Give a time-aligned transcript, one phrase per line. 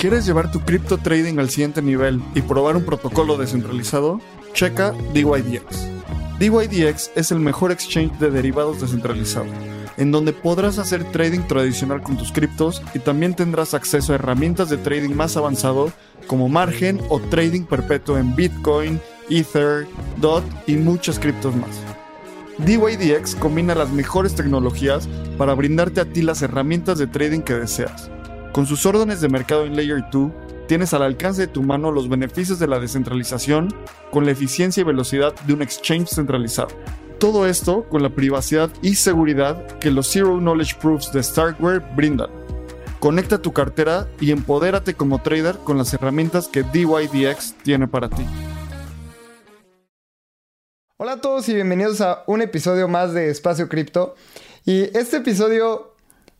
[0.00, 4.18] ¿Quieres llevar tu cripto trading al siguiente nivel y probar un protocolo descentralizado?
[4.54, 5.88] Checa DYDX.
[6.38, 9.44] DYDX es el mejor exchange de derivados descentralizado,
[9.98, 14.70] en donde podrás hacer trading tradicional con tus criptos y también tendrás acceso a herramientas
[14.70, 15.92] de trading más avanzado
[16.26, 21.78] como margen o trading perpetuo en Bitcoin, Ether, DOT y muchas criptos más.
[22.56, 28.10] DYDX combina las mejores tecnologías para brindarte a ti las herramientas de trading que deseas
[28.52, 30.32] con sus órdenes de mercado en Layer 2,
[30.66, 33.68] tienes al alcance de tu mano los beneficios de la descentralización
[34.10, 36.68] con la eficiencia y velocidad de un exchange centralizado.
[37.18, 42.30] Todo esto con la privacidad y seguridad que los Zero Knowledge Proofs de Starkware brindan.
[42.98, 48.26] Conecta tu cartera y empodérate como trader con las herramientas que DYDX tiene para ti.
[50.96, 54.16] Hola a todos y bienvenidos a un episodio más de Espacio Cripto.
[54.66, 55.89] Y este episodio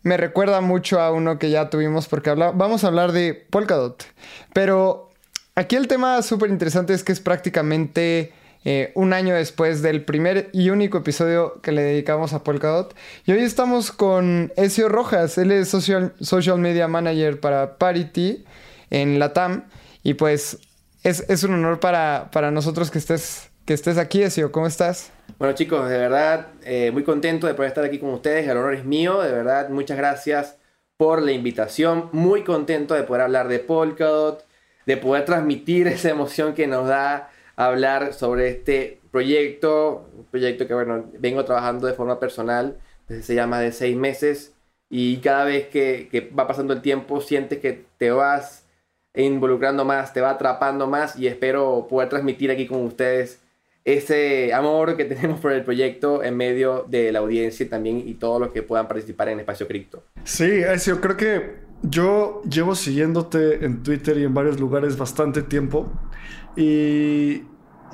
[0.02, 4.04] me recuerda mucho a uno que ya tuvimos porque vamos a hablar de Polkadot.
[4.52, 5.10] Pero
[5.54, 8.32] aquí el tema súper interesante es que es prácticamente
[8.64, 12.94] eh, un año después del primer y único episodio que le dedicamos a Polkadot.
[13.24, 18.44] Y hoy estamos con Ezio Rojas, él es social, social Media Manager para Parity
[18.90, 19.64] en Latam.
[20.02, 20.58] Y pues
[21.02, 24.50] es, es un honor para, para nosotros que estés, que estés aquí, Ezio.
[24.50, 25.12] ¿Cómo estás?
[25.38, 28.74] Bueno chicos, de verdad eh, muy contento de poder estar aquí con ustedes, el honor
[28.74, 30.58] es mío, de verdad muchas gracias
[30.96, 34.44] por la invitación, muy contento de poder hablar de Polkadot,
[34.86, 40.74] de poder transmitir esa emoción que nos da hablar sobre este proyecto, un proyecto que
[40.74, 42.76] bueno, vengo trabajando de forma personal
[43.06, 44.52] desde ya más de seis meses
[44.88, 48.66] y cada vez que, que va pasando el tiempo sientes que te vas
[49.14, 53.40] involucrando más, te va atrapando más y espero poder transmitir aquí con ustedes
[53.84, 58.40] ese amor que tenemos por el proyecto en medio de la audiencia también y todos
[58.40, 60.04] los que puedan participar en Espacio Cripto.
[60.24, 65.90] Sí, yo creo que yo llevo siguiéndote en Twitter y en varios lugares bastante tiempo
[66.56, 67.42] y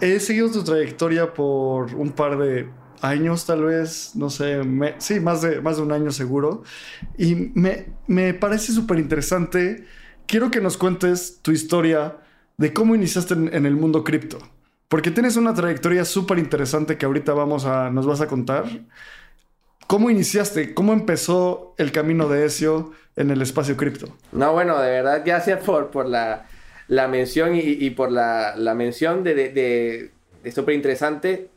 [0.01, 2.69] he seguido tu trayectoria por un par de
[3.03, 4.61] años tal vez, no sé,
[4.99, 6.63] sí, más de, más de un año seguro
[7.17, 9.85] y me, me parece súper interesante.
[10.27, 12.17] Quiero que nos cuentes tu historia
[12.57, 14.39] de cómo iniciaste en el mundo cripto.
[14.89, 18.65] Porque tienes una trayectoria súper interesante que ahorita vamos a, nos vas a contar.
[19.87, 20.75] ¿Cómo iniciaste?
[20.75, 24.09] ¿Cómo empezó el camino de Ezio en el espacio cripto?
[24.33, 26.47] No, bueno, de verdad, gracias por, por la,
[26.89, 30.11] la mención y, por la, la, mención de, de,
[30.43, 31.51] de, súper interesante.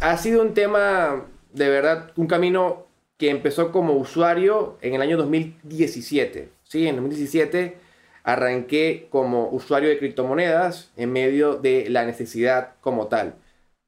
[0.00, 2.86] Ha sido un tema, de verdad, un camino
[3.16, 6.50] que empezó como usuario en el año 2017.
[6.64, 7.83] Sí, en 2017
[8.24, 13.34] arranqué como usuario de criptomonedas en medio de la necesidad como tal.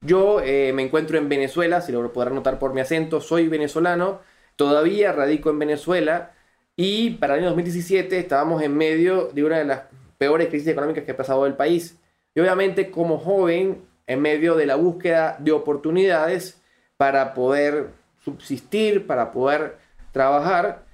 [0.01, 4.21] Yo eh, me encuentro en Venezuela, si lo podrán notar por mi acento, soy venezolano,
[4.55, 6.33] todavía radico en Venezuela
[6.75, 9.81] y para el año 2017 estábamos en medio de una de las
[10.19, 11.97] peores crisis económicas que ha pasado el país.
[12.35, 16.61] Y obviamente como joven, en medio de la búsqueda de oportunidades
[16.95, 17.89] para poder
[18.23, 19.77] subsistir, para poder
[20.11, 20.85] trabajar,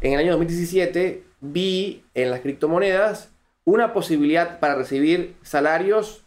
[0.00, 3.30] en el año 2017 vi en las criptomonedas
[3.64, 6.24] una posibilidad para recibir salarios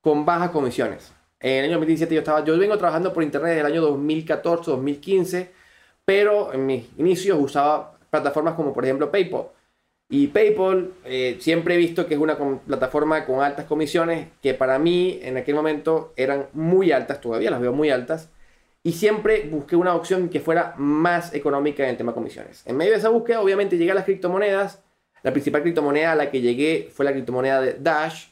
[0.00, 1.12] con bajas comisiones.
[1.40, 4.70] En el año 2017 yo estaba, yo vengo trabajando por internet desde el año 2014,
[4.70, 5.50] 2015,
[6.04, 9.46] pero en mis inicios usaba plataformas como por ejemplo PayPal.
[10.10, 14.78] Y PayPal eh, siempre he visto que es una plataforma con altas comisiones que para
[14.78, 18.30] mí en aquel momento eran muy altas, todavía las veo muy altas.
[18.82, 22.62] Y siempre busqué una opción que fuera más económica en el tema comisiones.
[22.66, 24.82] En medio de esa búsqueda obviamente llegué a las criptomonedas.
[25.22, 28.28] La principal criptomoneda a la que llegué fue la criptomoneda de Dash.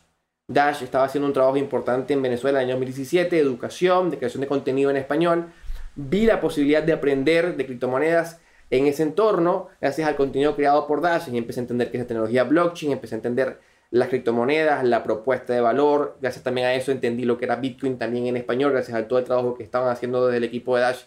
[0.48, 4.18] Dash estaba haciendo un trabajo importante en Venezuela en el año 2017, de educación, de
[4.18, 5.52] creación de contenido en español.
[5.96, 8.40] Vi la posibilidad de aprender de criptomonedas
[8.70, 12.04] en ese entorno, gracias al contenido creado por Dash, y empecé a entender qué es
[12.04, 13.58] la tecnología blockchain, empecé a entender
[13.90, 17.98] las criptomonedas, la propuesta de valor, gracias también a eso entendí lo que era Bitcoin
[17.98, 20.82] también en español, gracias a todo el trabajo que estaban haciendo desde el equipo de
[20.82, 21.02] Dash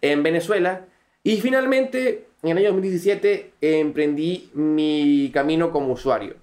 [0.00, 0.86] en Venezuela.
[1.22, 6.36] Y finalmente, en el año 2017, emprendí mi camino como usuario.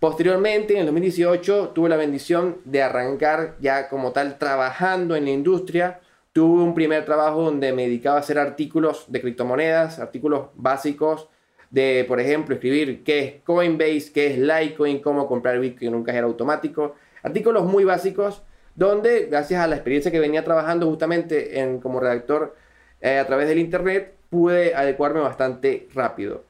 [0.00, 5.30] Posteriormente, en el 2018, tuve la bendición de arrancar ya como tal trabajando en la
[5.30, 6.00] industria.
[6.32, 11.28] Tuve un primer trabajo donde me dedicaba a hacer artículos de criptomonedas, artículos básicos
[11.70, 16.04] de, por ejemplo, escribir qué es Coinbase, qué es Litecoin, cómo comprar Bitcoin en un
[16.04, 16.96] cajero automático.
[17.22, 18.42] Artículos muy básicos
[18.74, 22.56] donde, gracias a la experiencia que venía trabajando justamente en, como redactor
[23.00, 26.44] eh, a través del Internet, pude adecuarme bastante rápido.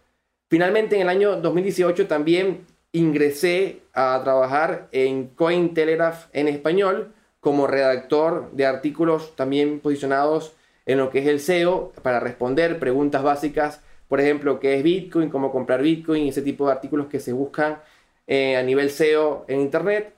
[0.48, 8.50] Finalmente, en el año 2018 también ingresé a trabajar en Cointelegraph en español como redactor
[8.52, 10.54] de artículos también posicionados
[10.86, 15.30] en lo que es el SEO para responder preguntas básicas, por ejemplo, qué es Bitcoin,
[15.30, 17.78] cómo comprar Bitcoin, ese tipo de artículos que se buscan
[18.26, 20.12] eh, a nivel SEO en Internet.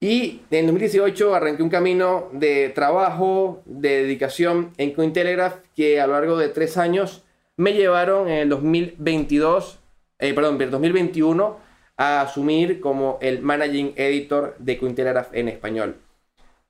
[0.00, 6.14] Y en 2018 arranqué un camino de trabajo, de dedicación en Cointelegraph que a lo
[6.14, 7.22] largo de tres años
[7.58, 9.80] me llevaron en el 2022,
[10.18, 11.58] eh, perdón, el 2021
[11.98, 15.96] a asumir como el managing editor de Cointelegraph en español.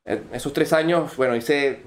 [0.05, 1.83] En esos tres años, bueno, hice,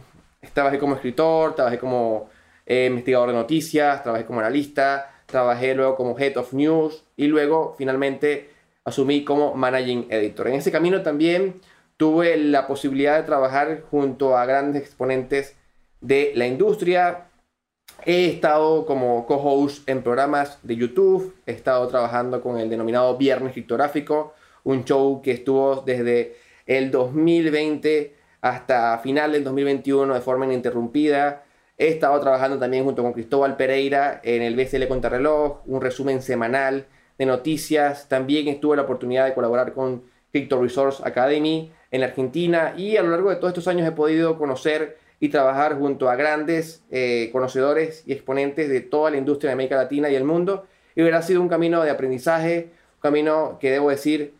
[0.53, 2.29] trabajé como escritor, trabajé como
[2.65, 7.75] eh, investigador de noticias, trabajé como analista, trabajé luego como head of news y luego
[7.77, 8.49] finalmente
[8.83, 10.47] asumí como managing editor.
[10.47, 11.61] En ese camino también
[11.97, 15.55] tuve la posibilidad de trabajar junto a grandes exponentes
[16.01, 17.27] de la industria.
[18.05, 23.53] He estado como co-host en programas de YouTube, he estado trabajando con el denominado Viernes
[23.53, 24.33] Criptográfico,
[24.63, 26.35] un show que estuvo desde
[26.65, 31.43] el 2020 hasta final del 2021 de forma ininterrumpida.
[31.77, 36.85] He estado trabajando también junto con Cristóbal Pereira en el BCL Contrarreloj, un resumen semanal
[37.17, 38.07] de noticias.
[38.07, 43.03] También tuve la oportunidad de colaborar con Crypto Resource Academy en la Argentina y a
[43.03, 47.29] lo largo de todos estos años he podido conocer y trabajar junto a grandes eh,
[47.31, 50.65] conocedores y exponentes de toda la industria de América Latina y el mundo.
[50.95, 54.33] Y ha sido un camino de aprendizaje, un camino que debo decir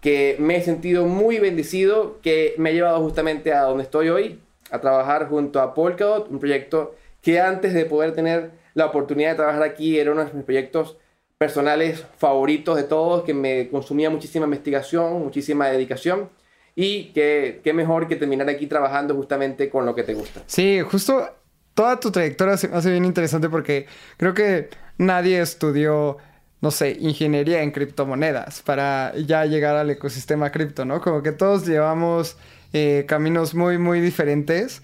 [0.00, 4.40] que me he sentido muy bendecido, que me ha llevado justamente a donde estoy hoy,
[4.70, 9.36] a trabajar junto a Polkadot, un proyecto que antes de poder tener la oportunidad de
[9.36, 10.96] trabajar aquí era uno de mis proyectos
[11.38, 16.28] personales favoritos de todos, que me consumía muchísima investigación, muchísima dedicación
[16.74, 20.42] y que qué mejor que terminar aquí trabajando justamente con lo que te gusta.
[20.46, 21.28] Sí, justo
[21.74, 24.68] toda tu trayectoria se me hace bien interesante porque creo que
[24.98, 26.18] nadie estudió,
[26.60, 31.00] no sé, ingeniería en criptomonedas para ya llegar al ecosistema cripto, ¿no?
[31.00, 32.36] Como que todos llevamos
[32.72, 34.82] eh, caminos muy, muy diferentes,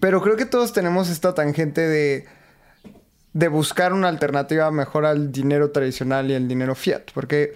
[0.00, 2.26] pero creo que todos tenemos esta tangente de
[3.32, 7.54] de buscar una alternativa mejor al dinero tradicional y al dinero fiat, porque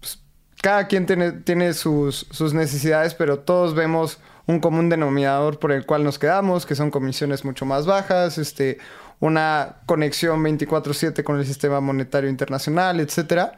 [0.00, 0.20] pues,
[0.60, 5.84] cada quien tiene, tiene sus, sus, necesidades, pero todos vemos un común denominador por el
[5.86, 8.78] cual nos quedamos, que son comisiones mucho más bajas, este,
[9.20, 13.52] una conexión 24/7 con el sistema monetario internacional, etc.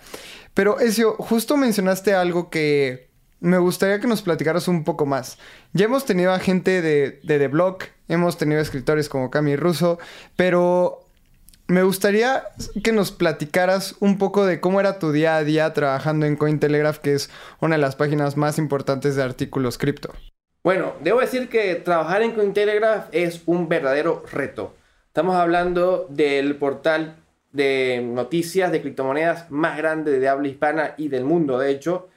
[0.53, 5.39] Pero Ezio, justo mencionaste algo que me gustaría que nos platicaras un poco más.
[5.73, 9.99] Ya hemos tenido a gente de, de The Block, hemos tenido escritores como Cami Russo,
[10.37, 11.05] pero
[11.67, 12.45] me gustaría
[12.83, 16.99] que nos platicaras un poco de cómo era tu día a día trabajando en Cointelegraph,
[16.99, 20.13] que es una de las páginas más importantes de artículos cripto.
[20.63, 24.75] Bueno, debo decir que trabajar en Cointelegraph es un verdadero reto.
[25.07, 27.17] Estamos hablando del portal
[27.53, 32.09] de noticias de criptomonedas más grande de habla hispana y del mundo, de hecho.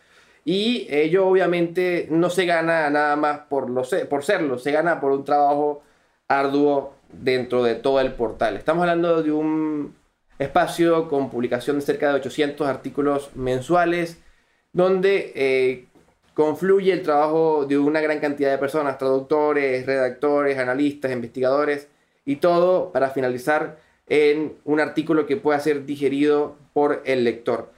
[0.47, 5.11] Y ello obviamente no se gana nada más por, lo por serlo, se gana por
[5.11, 5.83] un trabajo
[6.29, 8.55] arduo dentro de todo el portal.
[8.55, 9.93] Estamos hablando de un
[10.39, 14.21] espacio con publicación de cerca de 800 artículos mensuales,
[14.71, 15.87] donde eh,
[16.33, 21.89] confluye el trabajo de una gran cantidad de personas, traductores, redactores, analistas, investigadores,
[22.23, 27.75] y todo para finalizar en un artículo que pueda ser digerido por el lector.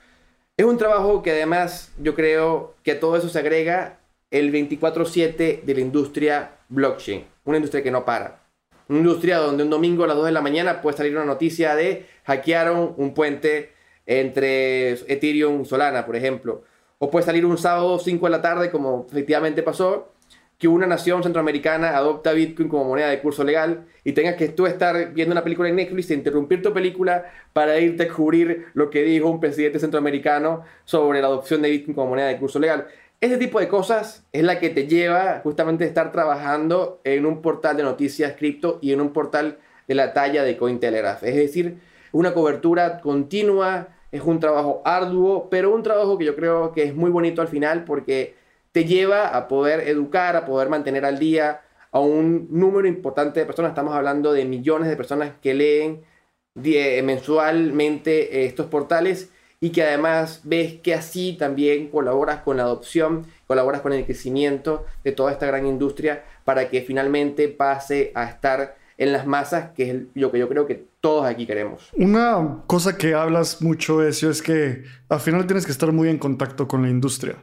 [0.60, 4.00] Es un trabajo que además yo creo que todo eso se agrega
[4.30, 8.42] el 24/7 de la industria blockchain, una industria que no para.
[8.90, 11.78] Una industria donde un domingo a las 2 de la mañana puede salir una noticia
[11.78, 13.72] de hackearon un puente
[14.06, 16.64] entre Ethereum y Solana, por ejemplo.
[16.98, 20.12] O puede salir un sábado 5 de la tarde, como efectivamente pasó,
[20.60, 24.68] que una nación centroamericana adopta Bitcoin como moneda de curso legal y tengas que tú
[24.68, 28.90] estar viendo una película en Netflix e interrumpir tu película para irte a cubrir lo
[28.90, 32.88] que dijo un presidente centroamericano sobre la adopción de Bitcoin como moneda de curso legal.
[33.22, 37.42] Ese tipo de cosas es la que te lleva justamente a estar trabajando en un
[37.42, 41.24] portal de noticias cripto y en un portal de la talla de Cointelegraph.
[41.24, 41.80] Es decir,
[42.12, 46.96] una cobertura continua, es un trabajo arduo, pero un trabajo que yo creo que es
[46.96, 48.39] muy bonito al final porque
[48.72, 51.62] te lleva a poder educar, a poder mantener al día
[51.92, 53.72] a un número importante de personas.
[53.72, 56.04] Estamos hablando de millones de personas que leen
[56.56, 59.30] mensualmente estos portales
[59.62, 64.86] y que además ves que así también colaboras con la adopción, colaboras con el crecimiento
[65.04, 69.90] de toda esta gran industria para que finalmente pase a estar en las masas, que
[69.90, 71.90] es lo que yo creo que todos aquí queremos.
[71.94, 76.18] Una cosa que hablas mucho, eso es que al final tienes que estar muy en
[76.18, 77.38] contacto con la industria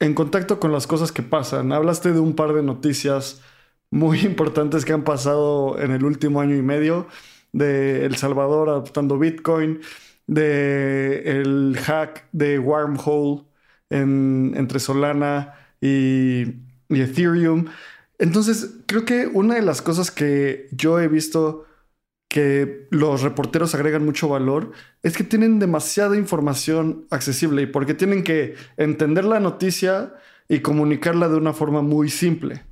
[0.00, 1.72] en contacto con las cosas que pasan.
[1.72, 3.42] Hablaste de un par de noticias
[3.90, 7.06] muy importantes que han pasado en el último año y medio
[7.52, 9.80] de El Salvador adoptando Bitcoin,
[10.26, 13.44] de el hack de Wormhole
[13.90, 16.42] entre Solana y,
[16.88, 17.66] y Ethereum.
[18.18, 21.66] Entonces, creo que una de las cosas que yo he visto
[22.36, 28.22] que los reporteros agregan mucho valor es que tienen demasiada información accesible y porque tienen
[28.24, 30.12] que entender la noticia
[30.46, 32.62] y comunicarla de una forma muy simple.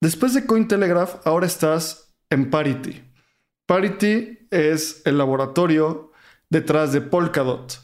[0.00, 3.02] Después de Cointelegraph, ahora estás en Parity.
[3.66, 6.10] Parity es el laboratorio
[6.48, 7.78] detrás de Polkadot.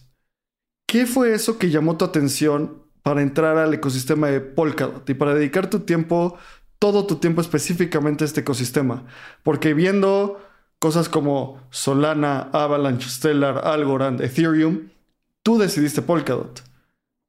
[0.87, 5.35] ¿Qué fue eso que llamó tu atención para entrar al ecosistema de Polkadot y para
[5.35, 6.39] dedicar tu tiempo,
[6.79, 9.05] todo tu tiempo específicamente a este ecosistema?
[9.43, 10.48] Porque viendo
[10.79, 14.89] cosas como Solana, Avalanche, Stellar, Algorand, Ethereum,
[15.43, 16.63] tú decidiste Polkadot.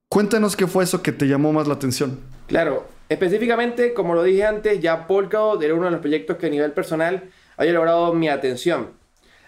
[0.08, 2.20] Cuéntanos qué fue eso que te llamó más la atención.
[2.48, 6.50] Claro, específicamente, como lo dije antes, ya Polkadot era uno de los proyectos que a
[6.50, 8.91] nivel personal había logrado mi atención.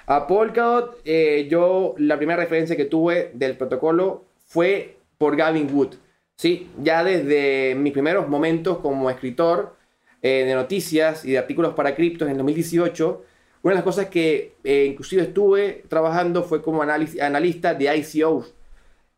[0.06, 5.96] A Polkadot, eh, yo la primera referencia que tuve del protocolo fue por Gavin Wood.
[6.36, 9.76] Sí, ya desde mis primeros momentos como escritor
[10.22, 13.24] eh, de noticias y de artículos para criptos en 2018,
[13.64, 18.54] una de las cosas que eh, inclusive estuve trabajando fue como analista de ICOs.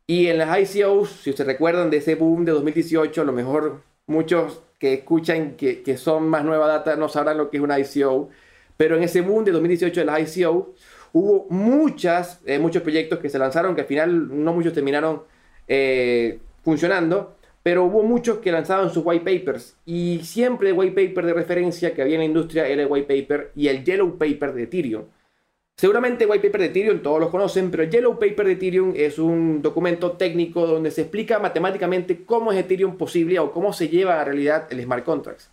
[0.05, 3.81] Y en las ICOs, si se recuerdan de ese boom de 2018, a lo mejor
[4.05, 7.79] muchos que escuchan que, que, son más nueva data no sabrán lo que es una
[7.79, 8.29] ICO.
[8.75, 10.73] Pero en ese boom de 2018 de las ICO
[11.13, 15.23] hubo muchas, eh, muchos proyectos que se lanzaron que al final no muchos terminaron
[15.67, 21.25] eh, funcionando pero hubo muchos que lanzaban sus white papers y siempre el white paper
[21.25, 24.53] de referencia que había en la industria era el white paper y el yellow paper
[24.53, 25.05] de Ethereum.
[25.75, 28.93] Seguramente el white paper de Ethereum todos lo conocen, pero el yellow paper de Ethereum
[28.95, 33.87] es un documento técnico donde se explica matemáticamente cómo es Ethereum posible o cómo se
[33.87, 35.49] lleva a realidad el smart contracts.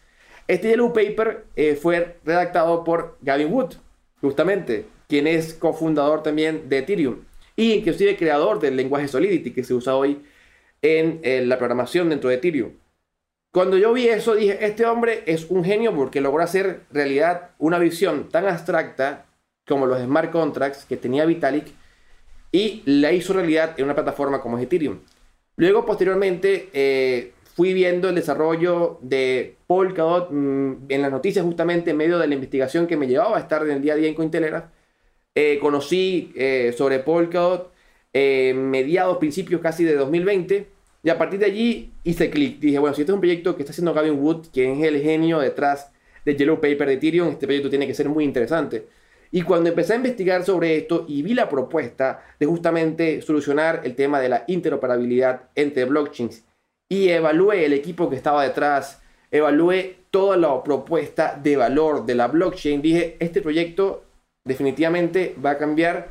[0.48, 3.74] Este yellow paper eh, fue redactado por Gavin Wood,
[4.20, 7.16] justamente, quien es cofundador también de Ethereum
[7.56, 10.22] y inclusive creador del lenguaje Solidity que se usa hoy
[10.82, 12.72] en, la programación dentro de Ethereum.
[13.52, 17.78] Cuando yo vi eso, dije, este hombre es un genio porque logró hacer realidad una
[17.78, 19.26] visión tan abstracta
[19.66, 21.66] como los smart contracts que tenía Vitalik
[22.52, 25.00] y la hizo realidad en una plataforma como Ethereum.
[25.56, 31.96] Luego, posteriormente, eh, fui viendo el desarrollo de Polkadot mm, en las noticias justamente en
[31.96, 34.14] medio de la investigación que me llevaba a estar en el día a día en
[34.14, 34.70] Cointelegraph.
[35.34, 37.72] Eh, conocí eh, sobre Polkadot
[38.12, 40.68] eh, mediados, principios casi de 2020.
[41.02, 42.60] Y a partir de allí hice clic.
[42.60, 45.00] Dije, bueno, si este es un proyecto que está haciendo Gavin Wood, quien es el
[45.00, 45.90] genio detrás
[46.24, 48.86] del Yellow Paper de Ethereum, este proyecto tiene que ser muy interesante.
[49.32, 53.94] Y cuando empecé a investigar sobre esto y vi la propuesta de justamente solucionar el
[53.94, 56.44] tema de la interoperabilidad entre blockchains
[56.88, 59.00] y evalué el equipo que estaba detrás,
[59.30, 64.02] evalué toda la propuesta de valor de la blockchain, dije, este proyecto
[64.44, 66.10] definitivamente va a cambiar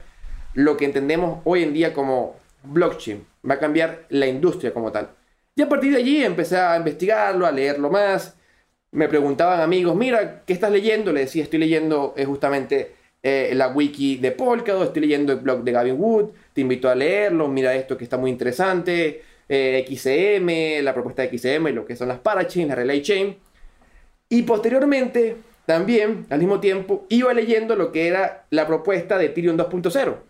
[0.53, 3.25] lo que entendemos hoy en día como blockchain.
[3.49, 5.09] Va a cambiar la industria como tal.
[5.55, 8.35] Y a partir de allí empecé a investigarlo, a leerlo más.
[8.91, 11.11] Me preguntaban amigos, mira, ¿qué estás leyendo?
[11.11, 15.63] Le decía, estoy leyendo eh, justamente eh, la wiki de Polkadot, estoy leyendo el blog
[15.63, 20.83] de Gavin Wood, te invito a leerlo, mira esto que está muy interesante, eh, XCM,
[20.83, 23.37] la propuesta de XCM, lo que son las parachains, la relay chain.
[24.29, 29.57] Y posteriormente, también, al mismo tiempo, iba leyendo lo que era la propuesta de Ethereum
[29.57, 30.28] 2.0.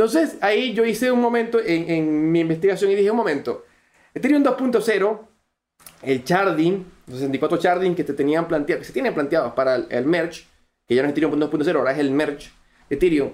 [0.00, 3.66] Entonces ahí yo hice un momento en, mi investigación y dije un momento,
[4.14, 5.20] Ethereum 2.0
[6.04, 9.86] el sharding, los 64 sharding que te tenían planteado, que se tienen planteados para el,
[9.90, 10.44] el merge,
[10.88, 12.48] que ya no es Ethereum 2.0, ahora es el merge
[12.88, 13.32] de Ethereum,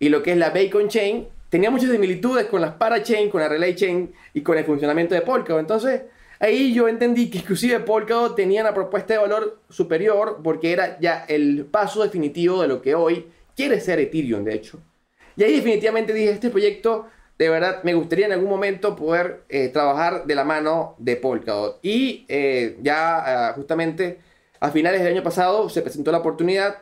[0.00, 3.48] y lo que es la Bacon Chain, tenía muchas similitudes con las parachain, con la
[3.48, 5.60] relay chain y con el funcionamiento de Polkadot.
[5.60, 6.02] Entonces,
[6.40, 11.24] ahí yo entendí que inclusive Polkadot tenía una propuesta de valor superior porque era ya
[11.28, 14.80] el paso definitivo de lo que hoy quiere ser Ethereum, de hecho.
[15.38, 17.06] Y ahí definitivamente dije, este proyecto,
[17.38, 21.78] de verdad, me gustaría en algún momento poder eh, trabajar de la mano de Polkadot.
[21.80, 24.18] Y eh, ya ah, justamente
[24.58, 26.78] a finales del año pasado se presentó la oportunidad,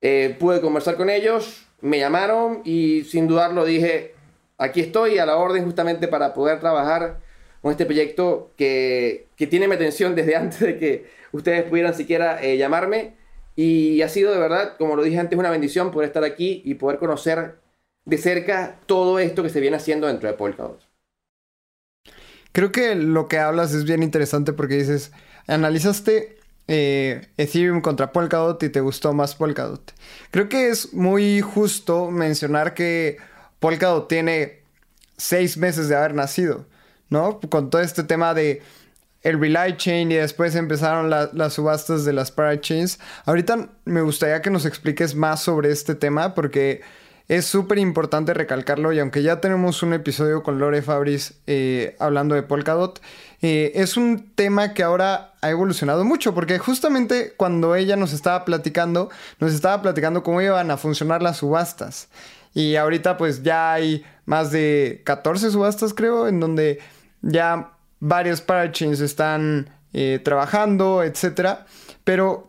[0.00, 4.14] eh, pude conversar con ellos, me llamaron y sin dudarlo dije,
[4.58, 7.18] aquí estoy a la orden justamente para poder trabajar
[7.62, 12.40] con este proyecto que, que tiene mi atención desde antes de que ustedes pudieran siquiera
[12.42, 13.16] llamarme.
[13.56, 16.74] Y ha sido de verdad, como lo dije antes, una bendición poder estar aquí y
[16.74, 17.56] poder conocer
[18.08, 20.80] de cerca todo esto que se viene haciendo dentro de Polkadot.
[22.52, 25.12] Creo que lo que hablas es bien interesante porque dices,
[25.46, 26.38] analizaste
[26.68, 29.92] eh, Ethereum contra Polkadot y te gustó más Polkadot.
[30.30, 33.18] Creo que es muy justo mencionar que
[33.60, 34.62] Polkadot tiene
[35.18, 36.64] seis meses de haber nacido,
[37.10, 37.40] ¿no?
[37.40, 38.62] Con todo este tema de
[39.20, 42.98] el Relay Chain y después empezaron las subastas de las Parachains.
[43.26, 46.80] Ahorita me gustaría que nos expliques más sobre este tema porque
[47.28, 52.34] es súper importante recalcarlo y aunque ya tenemos un episodio con Lore Fabris eh, hablando
[52.34, 53.02] de Polkadot,
[53.42, 58.46] eh, es un tema que ahora ha evolucionado mucho porque justamente cuando ella nos estaba
[58.46, 62.08] platicando, nos estaba platicando cómo iban a funcionar las subastas.
[62.54, 66.78] Y ahorita pues ya hay más de 14 subastas creo, en donde
[67.20, 71.58] ya varios parachains están eh, trabajando, etc.
[72.04, 72.48] Pero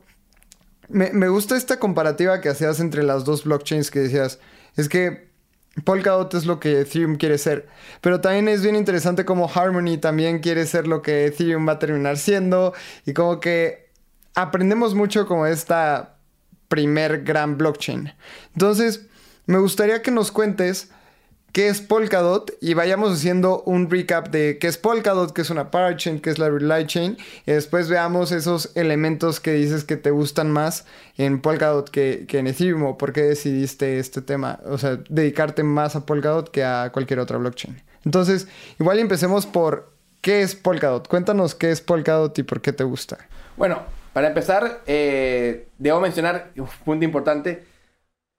[0.88, 4.39] me, me gusta esta comparativa que hacías entre las dos blockchains que decías,
[4.79, 5.29] es que
[5.83, 7.67] Polkadot es lo que Ethereum quiere ser.
[8.01, 11.79] Pero también es bien interesante como Harmony también quiere ser lo que Ethereum va a
[11.79, 12.74] terminar siendo.
[13.05, 13.89] Y como que
[14.36, 16.17] aprendemos mucho como esta
[16.67, 18.13] primer gran blockchain.
[18.53, 19.08] Entonces,
[19.45, 20.91] me gustaría que nos cuentes
[21.51, 25.71] qué es Polkadot y vayamos haciendo un recap de qué es Polkadot, qué es una
[25.71, 30.12] parachain, qué es la relay chain y después veamos esos elementos que dices que te
[30.12, 30.85] gustan más
[31.17, 35.95] en Polkadot que, en Ethereum o por qué decidiste este tema, o sea, dedicarte más
[35.95, 37.81] a Polkadot que a cualquier otra blockchain.
[38.05, 38.47] Entonces,
[38.79, 41.07] igual empecemos por qué es Polkadot.
[41.07, 43.17] Cuéntanos qué es Polkadot y por qué te gusta.
[43.57, 43.81] Bueno,
[44.13, 47.63] para empezar, eh, debo mencionar un punto importante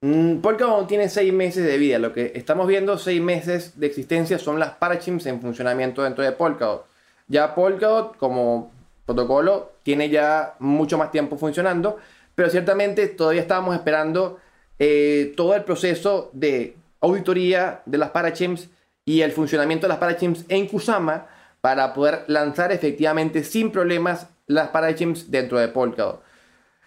[0.01, 1.99] Polkadot tiene seis meses de vida.
[1.99, 6.33] Lo que estamos viendo, seis meses de existencia, son las parachains en funcionamiento dentro de
[6.33, 6.87] Polkadot.
[7.29, 8.73] Ya Polkadot, como
[9.05, 11.99] protocolo, tiene ya mucho más tiempo funcionando,
[12.35, 14.39] pero ciertamente todavía estábamos esperando
[14.79, 18.71] eh, todo el proceso de auditoría de las parachains
[19.05, 21.27] y el funcionamiento de las parachains en Kusama
[21.61, 26.23] para poder lanzar efectivamente sin problemas las parachains dentro de Polkadot.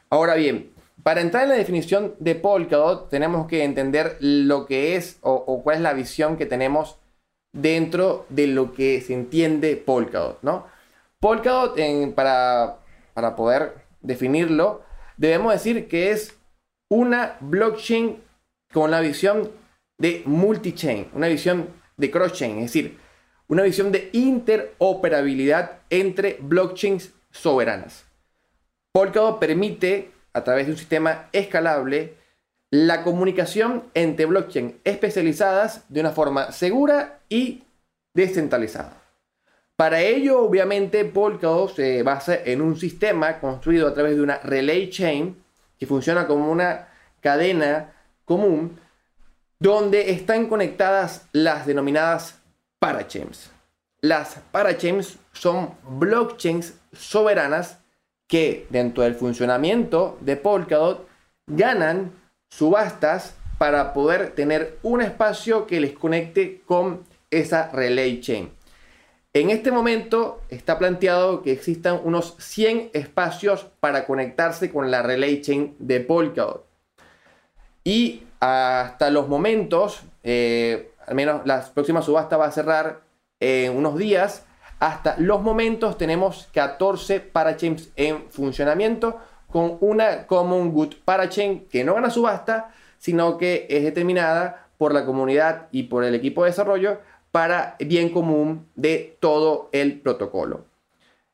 [0.09, 0.72] Ahora bien,
[1.03, 5.77] para entrar en la definición de Polkadot, tenemos que entender lo que es o, cuál
[5.77, 6.97] es la visión que tenemos
[7.51, 10.65] dentro de lo que se entiende Polkadot, ¿no?
[11.19, 11.77] Polkadot,
[12.15, 12.79] para,
[13.13, 14.81] para poder definirlo,
[15.17, 16.37] debemos decir que es
[16.89, 18.21] una blockchain
[18.71, 19.51] con la visión
[19.97, 22.97] de multi-chain, una visión de cross-chain, es decir,
[23.47, 28.05] una visión de interoperabilidad entre blockchains soberanas.
[28.91, 32.15] Polkadot permite a través de un sistema escalable
[32.71, 37.63] la comunicación entre blockchain especializadas de una forma segura y
[38.15, 38.97] descentralizada.
[39.75, 44.89] Para ello, obviamente, Polkadot se basa en un sistema construido a través de una relay
[44.89, 45.35] chain
[45.77, 46.87] que funciona como una
[47.21, 47.93] cadena
[48.25, 48.79] común
[49.59, 52.41] donde están conectadas las denominadas
[52.79, 53.51] parachains.
[54.01, 57.82] Las parachains son blockchains soberanas
[58.33, 61.07] que dentro del funcionamiento de Polkadot
[61.45, 62.13] ganan
[62.49, 68.49] subastas para poder tener un espacio que les conecte con esa relay chain.
[69.33, 75.39] En este momento está planteado que existan unos 100 espacios para conectarse con la relay
[75.39, 76.65] chain de Polkadot.
[77.83, 83.01] Y hasta los momentos, eh, al menos la próxima subasta va a cerrar
[83.39, 84.43] en unos días,
[84.83, 89.17] hasta los momentos tenemos 14 parachains en funcionamiento
[89.47, 95.05] con una Common Good Parachain que no gana subasta, sino que es determinada por la
[95.05, 96.99] comunidad y por el equipo de desarrollo
[97.31, 100.65] para bien común de todo el protocolo.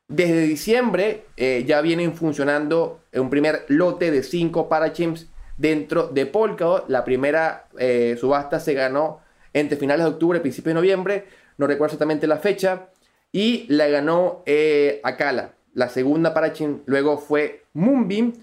[0.08, 6.88] Desde diciembre eh, ya vienen funcionando un primer lote de 5 parachains dentro de Polkadot.
[6.88, 9.22] La primera eh, subasta se ganó
[9.54, 11.26] entre finales de octubre y principios de noviembre.
[11.58, 12.90] No recuerdo exactamente la fecha
[13.32, 15.54] y la ganó eh, Akala.
[15.74, 18.34] La segunda parachain luego fue Moonbeam.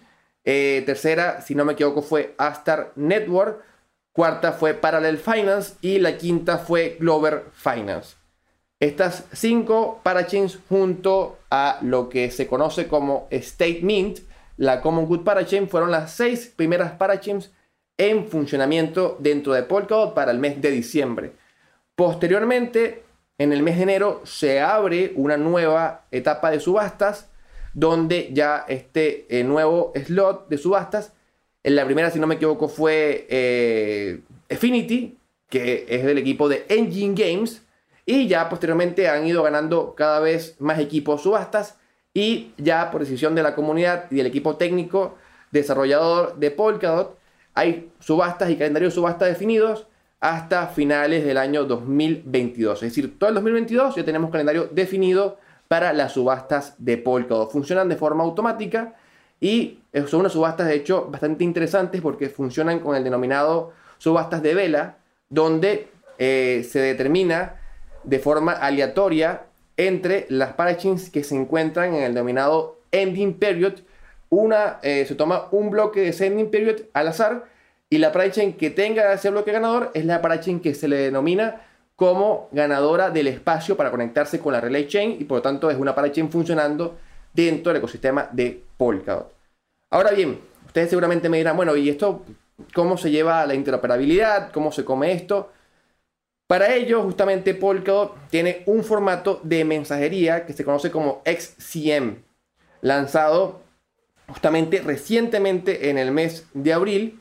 [0.44, 3.64] Eh, tercera, si no me equivoco, fue Astar Network.
[4.12, 5.74] Cuarta fue Parallel Finance.
[5.80, 8.16] Y la quinta fue Glover Finance.
[8.78, 14.18] Estas cinco parachains junto a lo que se conoce como State Mint,
[14.58, 17.50] la Common Good Parachain, fueron las seis primeras parachains
[17.96, 21.32] en funcionamiento dentro de Polkadot para el mes de diciembre.
[21.94, 23.05] Posteriormente,
[23.38, 27.30] en el mes de enero se abre una nueva etapa de subastas
[27.74, 31.12] donde ya este eh, nuevo slot de subastas,
[31.62, 35.18] en la primera, si no me equivoco, fue eh, Affinity,
[35.50, 37.66] que es del equipo de Engine Games,
[38.06, 41.78] y ya posteriormente han ido ganando cada vez más equipos subastas
[42.14, 45.18] y ya por decisión de la comunidad y del equipo técnico
[45.50, 47.18] desarrollador de Polkadot,
[47.52, 49.86] hay subastas y calendarios subastas definidos
[50.20, 52.82] hasta finales del año 2022.
[52.82, 57.50] Es decir, todo el 2022 ya tenemos calendario definido para las subastas de Polkadot.
[57.50, 58.94] Funcionan de forma automática
[59.40, 64.54] y son unas subastas de hecho bastante interesantes porque funcionan con el denominado subastas de
[64.54, 64.96] vela,
[65.28, 67.56] donde eh, se determina
[68.04, 69.42] de forma aleatoria
[69.76, 73.74] entre las parachains que se encuentran en el denominado ending period.
[74.28, 77.44] Una, eh, se toma un bloque de ese ending period al azar
[77.88, 81.62] y la parachain que tenga ese bloque ganador es la parachain que se le denomina
[81.94, 85.78] como ganadora del espacio para conectarse con la relay chain y por lo tanto es
[85.78, 86.98] una parachain funcionando
[87.32, 89.32] dentro del ecosistema de Polkadot.
[89.90, 92.24] Ahora bien, ustedes seguramente me dirán, bueno, ¿y esto
[92.74, 94.50] cómo se lleva la interoperabilidad?
[94.52, 95.52] ¿Cómo se come esto?
[96.46, 102.22] Para ello, justamente Polkadot tiene un formato de mensajería que se conoce como XCM,
[102.82, 103.62] lanzado
[104.28, 107.20] justamente recientemente en el mes de abril,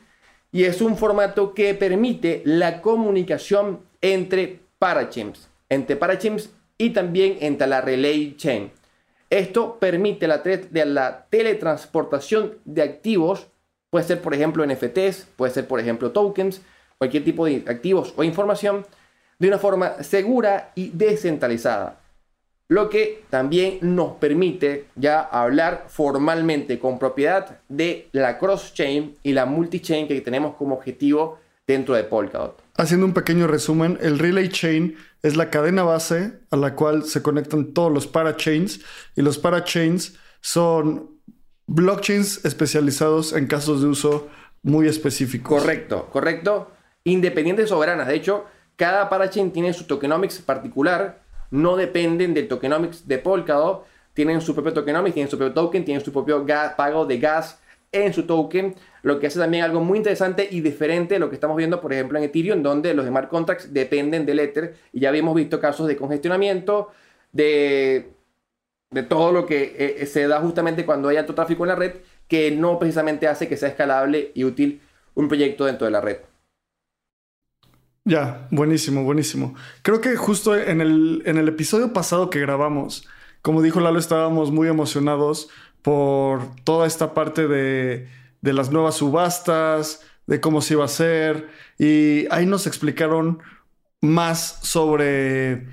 [0.52, 7.66] y es un formato que permite la comunicación entre parachains, entre parachains y también entre
[7.66, 8.70] la relay chain.
[9.28, 10.42] Esto permite la,
[10.84, 13.48] la teletransportación de activos,
[13.90, 16.62] puede ser por ejemplo NFTs, puede ser por ejemplo tokens,
[16.98, 18.86] cualquier tipo de activos o información,
[19.38, 22.00] de una forma segura y descentralizada.
[22.68, 29.46] Lo que también nos permite ya hablar formalmente con propiedad de la cross-chain y la
[29.46, 32.60] multi-chain que tenemos como objetivo dentro de Polkadot.
[32.76, 37.22] Haciendo un pequeño resumen, el Relay Chain es la cadena base a la cual se
[37.22, 38.80] conectan todos los parachains
[39.14, 41.10] y los parachains son
[41.66, 44.28] blockchains especializados en casos de uso
[44.62, 45.60] muy específicos.
[45.60, 46.72] Correcto, correcto.
[47.04, 48.08] Independientes soberanas.
[48.08, 48.44] De hecho,
[48.76, 54.72] cada parachain tiene su tokenomics particular, no dependen del tokenomics de Polkadot, tienen su propio
[54.72, 56.44] tokenomics, tienen su propio token, tienen su propio
[56.76, 57.60] pago de gas
[57.92, 61.34] en su token, lo que hace también algo muy interesante y diferente de lo que
[61.34, 65.10] estamos viendo, por ejemplo, en Ethereum, donde los smart contracts dependen del Ether, y ya
[65.10, 66.90] habíamos visto casos de congestionamiento,
[67.32, 68.08] de,
[68.90, 71.92] de todo lo que eh, se da justamente cuando hay alto tráfico en la red,
[72.28, 74.80] que no precisamente hace que sea escalable y útil
[75.14, 76.18] un proyecto dentro de la red.
[78.08, 79.56] Ya, buenísimo, buenísimo.
[79.82, 83.08] Creo que justo en el, en el episodio pasado que grabamos,
[83.42, 85.48] como dijo Lalo, estábamos muy emocionados
[85.82, 88.08] por toda esta parte de,
[88.42, 91.48] de las nuevas subastas, de cómo se iba a hacer,
[91.80, 93.40] y ahí nos explicaron
[94.00, 95.66] más sobre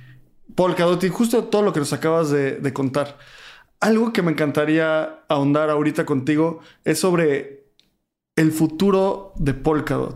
[0.56, 3.20] Polkadot y justo todo lo que nos acabas de, de contar.
[3.80, 7.68] Algo que me encantaría ahondar ahorita contigo es sobre
[8.36, 10.16] el futuro de Polkadot.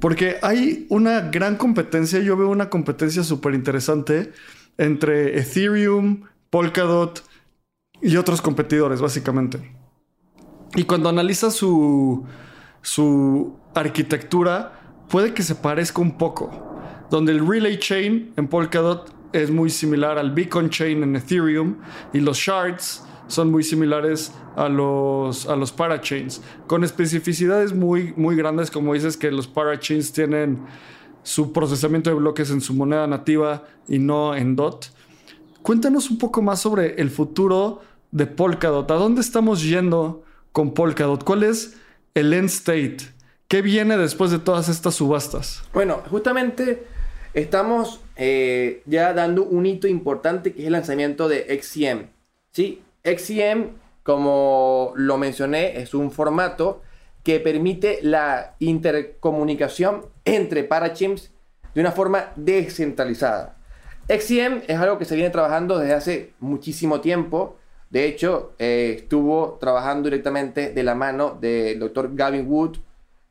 [0.00, 4.32] Porque hay una gran competencia, yo veo una competencia súper interesante
[4.78, 7.24] entre Ethereum, Polkadot
[8.02, 9.74] y otros competidores, básicamente.
[10.74, 12.24] Y cuando analizas su,
[12.82, 14.72] su arquitectura,
[15.08, 16.78] puede que se parezca un poco.
[17.10, 21.76] Donde el Relay Chain en Polkadot es muy similar al Beacon Chain en Ethereum
[22.12, 28.36] y los shards son muy similares a los, a los parachains, con especificidades muy, muy
[28.36, 30.64] grandes, como dices que los parachains tienen
[31.22, 34.86] su procesamiento de bloques en su moneda nativa y no en DOT.
[35.62, 37.80] Cuéntanos un poco más sobre el futuro
[38.12, 38.88] de Polkadot.
[38.90, 41.24] ¿A dónde estamos yendo con Polkadot?
[41.24, 41.76] ¿Cuál es
[42.14, 42.98] el end state?
[43.48, 45.64] ¿Qué viene después de todas estas subastas?
[45.72, 46.86] Bueno, justamente
[47.34, 52.06] estamos eh, ya dando un hito importante que es el lanzamiento de XCM.
[52.52, 52.80] ¿sí?
[53.06, 56.82] XCM, como lo mencioné, es un formato
[57.22, 61.32] que permite la intercomunicación entre parachains
[61.74, 63.56] de una forma descentralizada.
[64.08, 67.56] XCM es algo que se viene trabajando desde hace muchísimo tiempo.
[67.90, 72.76] De hecho, eh, estuvo trabajando directamente de la mano del doctor Gavin Wood.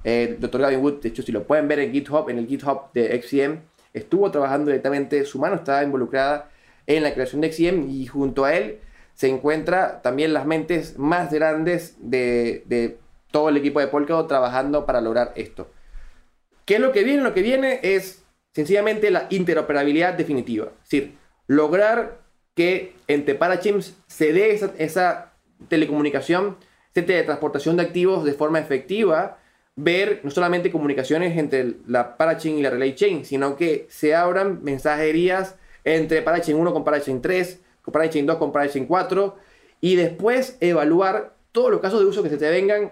[0.04, 2.92] El doctor Gavin Wood, de hecho, si lo pueden ver en GitHub, en el GitHub
[2.94, 3.60] de XCM,
[3.94, 6.50] estuvo trabajando directamente, su mano estaba involucrada
[6.86, 8.80] en la creación de XCM y junto a él
[9.15, 12.97] se encuentra también las mentes más grandes de,
[13.32, 15.69] todo el equipo de Polkadot trabajando para lograr esto.
[16.65, 17.23] ¿Qué es lo que viene?
[17.23, 18.23] Lo que viene es
[18.54, 20.67] sencillamente la interoperabilidad definitiva.
[20.84, 22.19] Es decir, lograr
[22.56, 25.34] que entre parachains se dé esa, esa
[25.69, 26.58] telecomunicación,
[26.93, 29.39] esa teletransportación de activos de forma efectiva,
[29.75, 34.63] ver no solamente comunicaciones entre la parachain y la relay chain, sino que se abran
[34.63, 39.36] mensajerías entre parachain 1 con parachain 3, parachain 2 con parachain 4,
[39.82, 42.91] y después evaluar todos los casos de uso que se te vengan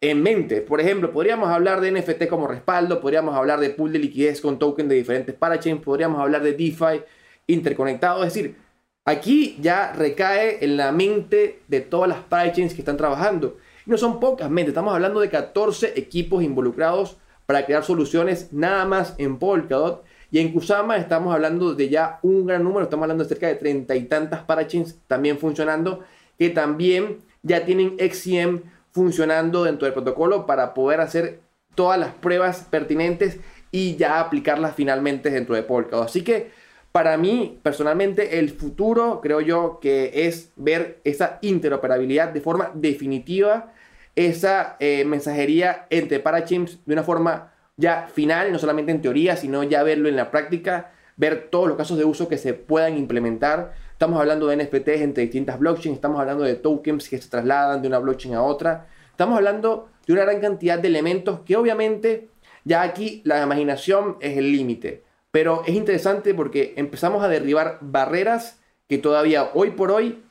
[0.00, 0.60] en mente.
[0.60, 4.58] Por ejemplo, podríamos hablar de NFT como respaldo, podríamos hablar de pool de liquidez con
[4.58, 7.02] token de diferentes parachains, podríamos hablar de DeFi
[7.46, 8.22] interconectado.
[8.22, 8.56] Es decir,
[9.04, 13.56] aquí ya recae en la mente de todas las parachains que están trabajando.
[13.86, 19.14] No son pocas mentes, estamos hablando de 14 equipos involucrados para crear soluciones nada más
[19.18, 20.04] en Polkadot.
[20.34, 23.54] Y en Kusama estamos hablando de ya un gran número, estamos hablando de cerca de
[23.54, 26.00] treinta y tantas parachains también funcionando,
[26.36, 31.38] que también ya tienen XCM funcionando dentro del protocolo para poder hacer
[31.76, 33.38] todas las pruebas pertinentes
[33.70, 36.08] y ya aplicarlas finalmente dentro de Polkadot.
[36.08, 36.50] Así que
[36.90, 43.72] para mí, personalmente, el futuro creo yo que es ver esa interoperabilidad de forma definitiva,
[44.16, 49.62] esa eh, mensajería entre parachains de una forma ya final, no solamente en teoría, sino
[49.62, 53.72] ya verlo en la práctica, ver todos los casos de uso que se puedan implementar
[53.94, 57.86] Estamos hablando de NFTs entre distintas blockchains, estamos hablando de tokens que se trasladan de
[57.86, 58.88] una blockchain a otra.
[59.12, 62.28] Estamos hablando de una gran cantidad de elementos que obviamente
[62.64, 65.04] ya aquí la imaginación es el límite.
[65.30, 70.24] Pero es interesante porque empezamos a derribar barreras que todavía hoy por hoy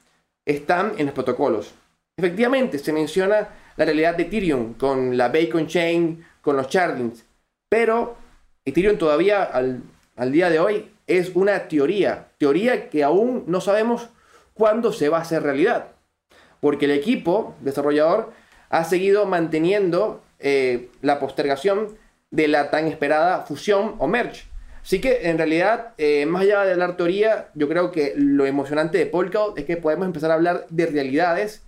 [0.45, 1.73] están en los protocolos.
[2.17, 7.25] Efectivamente, se menciona la realidad de Ethereum con la Bacon Chain, con los shardings.
[7.73, 8.17] Pero
[8.65, 9.81] Ethereum todavía al,
[10.15, 14.09] al día de hoy es una teoría, teoría que aún no sabemos
[14.53, 15.87] cuándo se va a hacer realidad,
[16.61, 18.31] porque el equipo desarrollador
[18.69, 21.97] ha seguido manteniendo eh, la postergación
[22.29, 24.43] de la tan esperada fusión o merge.
[24.83, 28.99] Así que en realidad, eh, más allá de la teoría, yo creo que lo emocionante
[28.99, 31.63] de Polkadot es que podemos empezar a hablar de realidades.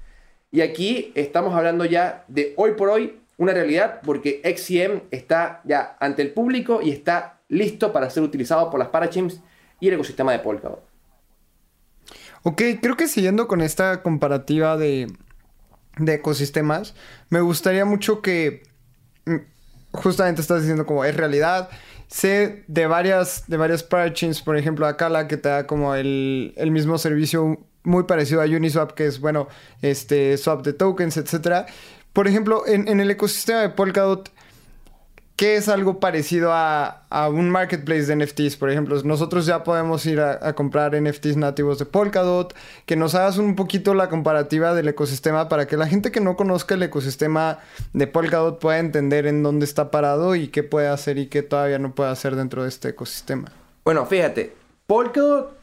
[0.52, 5.98] Y aquí estamos hablando ya de hoy por hoy una realidad porque XCM está ya
[6.00, 9.42] ante el público y está listo para ser utilizado por las parachains
[9.80, 10.84] y el ecosistema de Polkadot.
[12.44, 15.08] Ok, creo que siguiendo con esta comparativa de,
[15.98, 16.94] de ecosistemas,
[17.30, 18.64] me gustaría mucho que
[19.26, 19.38] mm,
[19.94, 21.70] justamente estás diciendo como es realidad.
[22.08, 26.70] Sé de varias, de varias parachains, por ejemplo, Akala, que te da como el, el,
[26.70, 29.48] mismo servicio muy parecido a Uniswap, que es, bueno,
[29.82, 31.66] este, swap de tokens, etc.
[32.16, 34.32] Por ejemplo, en, el ecosistema de Polkadot,
[35.36, 38.56] ¿Qué es algo parecido a, un marketplace de NFTs?
[38.56, 43.38] Por ejemplo, nosotros ya podemos ir a, comprar NFTs nativos de Polkadot, que nos hagas
[43.38, 47.60] un poquito la comparativa del ecosistema para que la gente que no conozca el ecosistema
[47.92, 51.80] de Polkadot pueda entender en dónde está parado y qué puede hacer y qué todavía
[51.80, 53.52] no puede hacer dentro de este ecosistema.
[53.84, 54.54] Bueno, fíjate,
[54.88, 55.58] Polkadot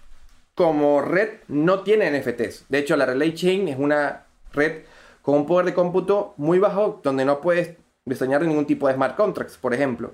[0.55, 2.67] como red no tiene NFTs.
[2.69, 4.83] De hecho, la Relay Chain es una red
[5.23, 9.17] con un poder de cómputo muy bajo donde no puedes diseñar ningún tipo de smart
[9.17, 10.13] contracts, por ejemplo.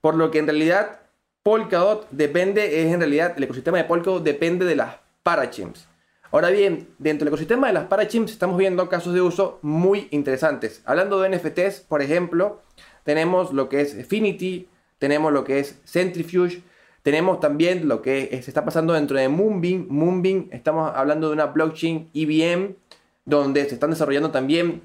[0.00, 1.00] Por lo que en realidad
[1.42, 5.88] Polkadot depende, es en realidad el ecosistema de Polkadot depende de las parachains.
[6.30, 10.82] Ahora bien, dentro del ecosistema de las parachains estamos viendo casos de uso muy interesantes.
[10.84, 12.62] Hablando de NFTs, por ejemplo,
[13.04, 16.62] tenemos lo que es Affinity, tenemos lo que es Centrifuge,
[17.02, 19.86] tenemos también lo que se está pasando dentro de Moonbeam.
[19.88, 22.76] Moonbeam, estamos hablando de una blockchain IBM,
[23.24, 24.82] donde se están desarrollando también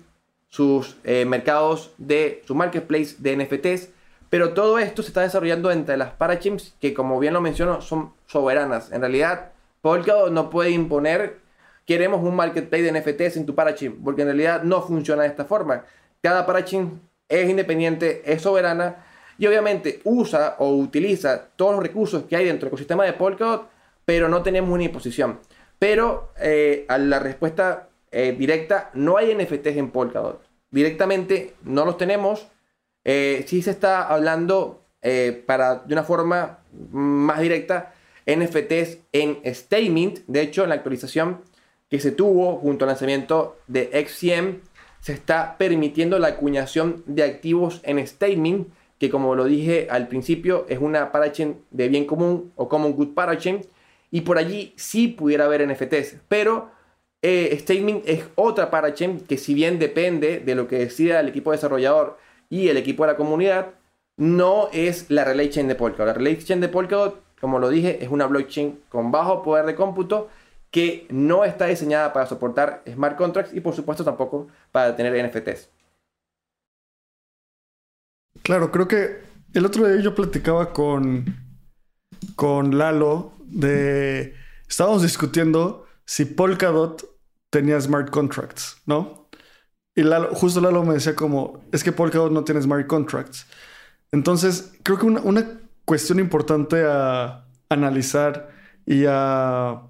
[0.50, 3.90] sus eh, mercados de su marketplace de NFTs.
[4.30, 8.14] Pero todo esto se está desarrollando entre las parachains que, como bien lo menciono, son
[8.26, 8.92] soberanas.
[8.92, 11.40] En realidad, Polkadot no puede imponer
[11.88, 15.46] queremos un marketplace de NFTs en tu parachain, porque en realidad no funciona de esta
[15.46, 15.86] forma.
[16.22, 19.06] Cada parachain es independiente, es soberana
[19.40, 23.70] y obviamente usa o utiliza todos los recursos que hay dentro del ecosistema de Polkadot,
[24.04, 25.40] pero no tenemos una imposición.
[25.80, 30.42] Pero eh, a la respuesta eh, directa, no hay NFTs en Polkadot.
[30.72, 32.48] Directamente no los tenemos.
[33.04, 36.60] Eh, si se está hablando eh, para de una forma
[36.92, 37.94] más directa
[38.26, 40.20] NFTs en Statement.
[40.28, 41.42] De hecho, en la actualización
[41.90, 44.60] que se tuvo junto al lanzamiento de XCM,
[45.00, 48.68] se está permitiendo la acuñación de activos en statement,
[49.00, 53.14] que como lo dije al principio, es una parachain de bien común o common good
[53.14, 53.62] parachain,
[54.12, 56.72] y por allí sí pudiera haber NFTs, pero
[57.22, 61.52] eh, statement es otra parachain que si bien depende de lo que decida el equipo
[61.52, 62.18] desarrollador
[62.50, 63.74] y el equipo de la comunidad,
[64.18, 66.08] no es la relay chain de Polkadot.
[66.08, 69.76] La relay chain de Polkadot, como lo dije, es una blockchain con bajo poder de
[69.76, 70.30] cómputo
[70.72, 75.70] que no está diseñada para soportar smart contracts y por supuesto tampoco para tener NFTs.
[78.44, 79.22] Claro, creo que
[79.54, 81.26] el otro día yo platicaba con,
[82.36, 84.36] con Lalo de...
[84.68, 87.06] Estábamos discutiendo si Polkadot
[87.50, 89.30] tenía smart contracts, ¿no?
[89.94, 93.46] Y Lalo, justo Lalo me decía como, es que Polkadot no tiene smart contracts.
[94.12, 98.50] Entonces, creo que una, una cuestión importante a analizar
[98.86, 99.82] y a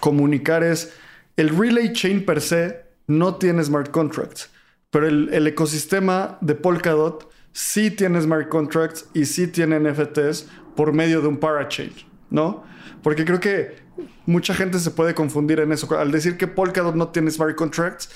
[0.00, 0.94] comunicar es,
[1.36, 4.50] el relay chain per se no tiene smart contracts,
[4.90, 10.92] pero el, el ecosistema de Polkadot sí tiene smart contracts y sí tiene NFTs por
[10.92, 11.92] medio de un parachain,
[12.30, 12.62] ¿no?
[13.02, 13.81] Porque creo que
[14.26, 15.88] mucha gente se puede confundir en eso.
[15.98, 18.10] Al decir que Polkadot no tiene smart contracts,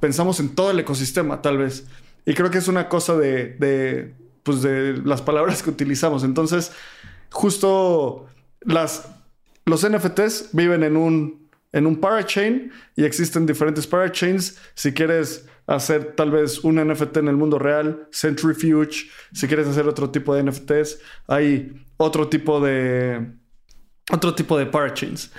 [0.00, 1.86] pensamos en todo el ecosistema, tal vez.
[2.24, 6.24] Y creo que es una cosa de, pues de las palabras que utilizamos.
[6.24, 6.72] Entonces,
[7.30, 8.26] justo
[8.64, 14.58] los NFTs viven en un, en un parachain y existen diferentes parachains.
[14.74, 19.86] Si quieres hacer tal vez un NFT en el mundo real, Centrifuge, si quieres hacer
[19.86, 20.98] otro tipo de NFTs,
[21.28, 23.34] hay otro tipo de
[24.12, 25.30] otro tipo de parachains.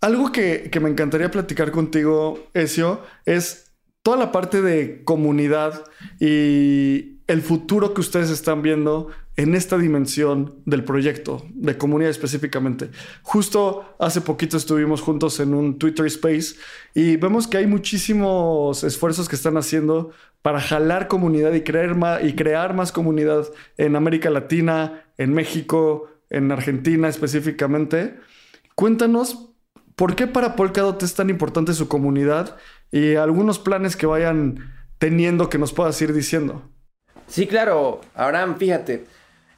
[0.00, 5.84] Algo que, que me encantaría platicar contigo, Ezio, es toda la parte de comunidad
[6.18, 12.90] y el futuro que ustedes están viendo en esta dimensión del proyecto, de comunidad específicamente.
[13.22, 16.56] Justo hace poquito estuvimos juntos en un Twitter Space
[16.94, 20.10] y vemos que hay muchísimos esfuerzos que están haciendo
[20.42, 26.09] para jalar comunidad y crear más, y crear más comunidad en América Latina, en México,
[26.30, 28.18] en Argentina específicamente.
[28.74, 29.50] Cuéntanos
[29.96, 32.56] por qué para Polkadot es tan importante su comunidad
[32.90, 36.62] y algunos planes que vayan teniendo que nos puedas ir diciendo.
[37.26, 39.04] Sí, claro, Abraham, fíjate.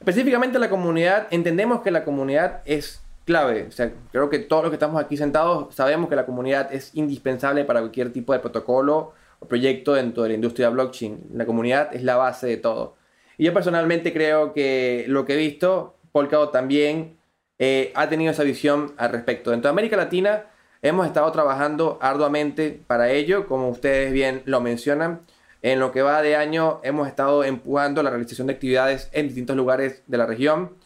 [0.00, 3.66] Específicamente la comunidad, entendemos que la comunidad es clave.
[3.68, 6.90] O sea, creo que todos los que estamos aquí sentados sabemos que la comunidad es
[6.94, 11.20] indispensable para cualquier tipo de protocolo o proyecto dentro de la industria blockchain.
[11.34, 12.96] La comunidad es la base de todo.
[13.38, 17.16] Y yo personalmente creo que lo que he visto, Polkadot también
[17.58, 19.50] eh, ha tenido esa visión al respecto.
[19.50, 20.46] Dentro de América Latina
[20.82, 25.22] hemos estado trabajando arduamente para ello, como ustedes bien lo mencionan.
[25.62, 29.56] En lo que va de año hemos estado empujando la realización de actividades en distintos
[29.56, 30.76] lugares de la región.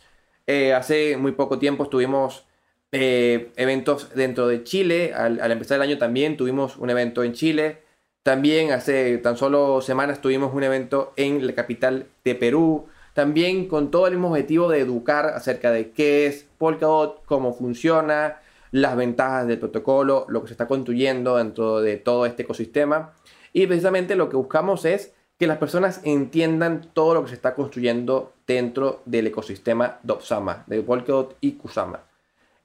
[0.46, 2.46] Eh, hace muy poco tiempo estuvimos
[2.92, 5.14] eh, eventos dentro de Chile.
[5.14, 7.82] Al, al, empezar el año también tuvimos un evento en Chile.
[8.22, 12.86] También hace tan solo semanas tuvimos un evento en la capital de Perú.
[13.16, 18.42] También con todo el mismo objetivo de educar acerca de qué es Polkadot, cómo funciona,
[18.72, 23.14] las ventajas del protocolo, lo que se está construyendo dentro de todo este ecosistema.
[23.54, 27.54] Y precisamente lo que buscamos es que las personas entiendan todo lo que se está
[27.54, 32.00] construyendo dentro del ecosistema Dopsama, de Polkadot y Kusama.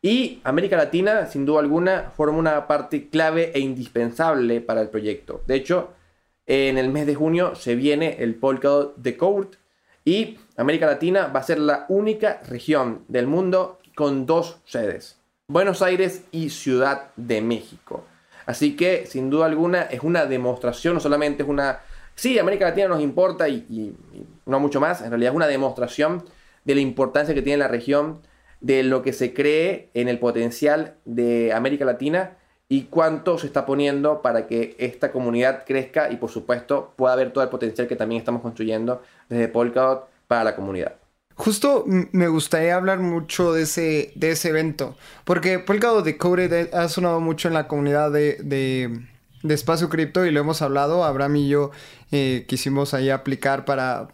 [0.01, 5.43] Y América Latina, sin duda alguna, forma una parte clave e indispensable para el proyecto.
[5.47, 5.91] De hecho,
[6.45, 9.60] en el mes de junio se viene el Polkadot Decode
[10.05, 15.81] y América Latina va a ser la única región del mundo con dos sedes, Buenos
[15.81, 18.05] Aires y Ciudad de México.
[18.45, 21.79] Así que, sin duda alguna, es una demostración, no solamente es una...
[22.15, 23.95] Sí, América Latina nos importa y,
[24.45, 26.23] no mucho más, en realidad es una demostración
[26.63, 28.21] de la importancia que tiene la región,
[28.59, 32.37] de lo que se cree en el potencial de América Latina
[32.71, 37.33] y cuánto se está poniendo para que esta comunidad crezca y por supuesto pueda ver
[37.33, 40.93] todo el potencial que también estamos construyendo desde Polkadot para la comunidad.
[41.35, 47.19] Justo me gustaría hablar mucho de ese, de ese evento, porque Polkadot Decoded ha sonado
[47.19, 49.01] mucho en la comunidad de, de,
[49.43, 51.71] de Espacio Cripto y lo hemos hablado, Abraham y yo
[52.13, 54.07] eh, quisimos ahí aplicar para,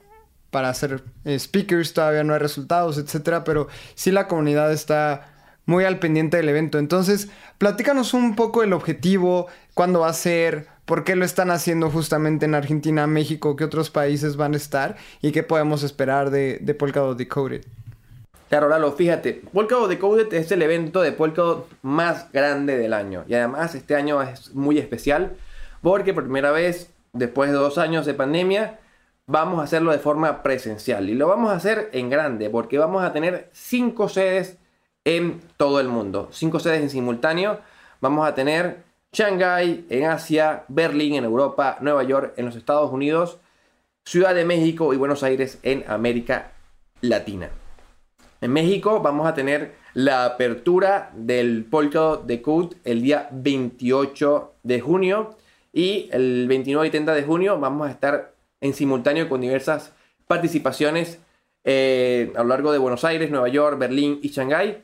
[0.50, 5.37] para hacer eh, speakers, todavía no hay resultados, etcétera, pero sí la comunidad está
[5.68, 6.80] muy al pendiente del evento.
[6.80, 11.92] Entonces, platícanos un poco el objetivo, cuándo va a ser, por qué lo están haciendo
[11.92, 16.58] justamente en Argentina, México, qué otros países van a estar y qué podemos esperar de,
[16.62, 17.66] de Polkadot Decoded.
[18.50, 23.26] Claro, Lalo, fíjate, Polkadot Decoded es el evento de Polkadot más grande del año.
[23.28, 25.36] Y además este año es muy especial
[25.82, 28.80] porque por primera vez, después de dos años de pandemia,
[29.26, 31.10] vamos a hacerlo de forma presencial.
[31.10, 34.58] Y lo vamos a hacer en grande porque vamos a tener cinco sedes
[35.08, 36.28] en todo el mundo.
[36.32, 37.62] Cinco sedes en simultáneo
[38.02, 38.84] vamos a tener
[39.14, 43.38] Shanghai en Asia, Berlín en Europa, Nueva York en los Estados Unidos,
[44.04, 46.52] Ciudad de México y Buenos Aires en América
[47.00, 47.50] Latina.
[48.42, 54.82] En México vamos a tener la apertura del Polkadot de Code el día 28 de
[54.82, 55.38] junio
[55.72, 59.94] y el 29 y 30 de junio vamos a estar en simultáneo con diversas
[60.28, 61.22] participaciones
[61.64, 64.84] eh, a lo largo de Buenos Aires, Nueva York, Berlín y Shanghái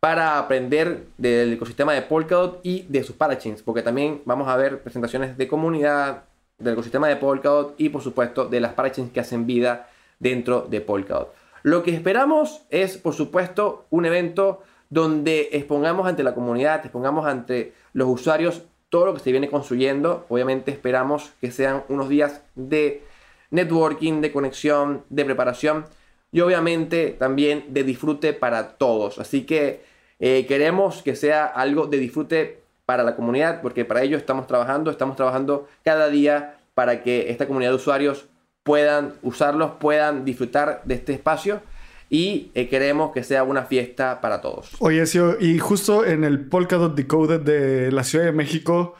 [0.00, 4.82] para aprender del ecosistema de Polkadot y de sus parachains, porque también vamos a ver
[4.82, 6.24] presentaciones de comunidad,
[6.58, 10.80] del ecosistema de Polkadot y por supuesto de las parachains que hacen vida dentro de
[10.80, 11.34] Polkadot.
[11.62, 17.74] Lo que esperamos es, por supuesto, un evento donde expongamos ante la comunidad, expongamos ante
[17.92, 20.24] los usuarios todo lo que se viene construyendo.
[20.30, 23.04] Obviamente esperamos que sean unos días de
[23.50, 25.84] networking, de conexión, de preparación
[26.32, 29.18] y obviamente también de disfrute para todos.
[29.18, 29.89] Así que
[30.20, 34.90] eh, queremos que sea algo de disfrute para la comunidad porque para ello estamos trabajando,
[34.90, 38.26] estamos trabajando cada día para que esta comunidad de usuarios
[38.62, 41.62] puedan usarlos, puedan disfrutar de este espacio
[42.10, 44.70] y eh, queremos que sea una fiesta para todos.
[44.80, 45.04] Oye,
[45.40, 48.96] y justo en el Polkadot Decoded de la Ciudad de México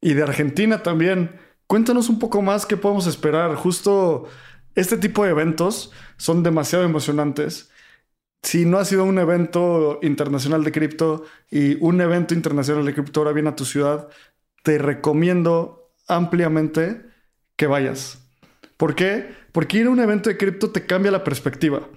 [0.00, 1.32] y de Argentina también,
[1.66, 3.54] cuéntanos un poco más qué podemos esperar.
[3.54, 4.26] Justo
[4.74, 7.70] este tipo de eventos son demasiado emocionantes.
[8.42, 13.20] Si no ha sido un evento internacional de cripto y un evento internacional de cripto
[13.20, 14.08] ahora viene a tu ciudad,
[14.62, 17.04] te recomiendo ampliamente
[17.56, 18.24] que vayas.
[18.76, 19.34] ¿Por qué?
[19.52, 21.88] Porque ir a un evento de cripto te cambia la perspectiva.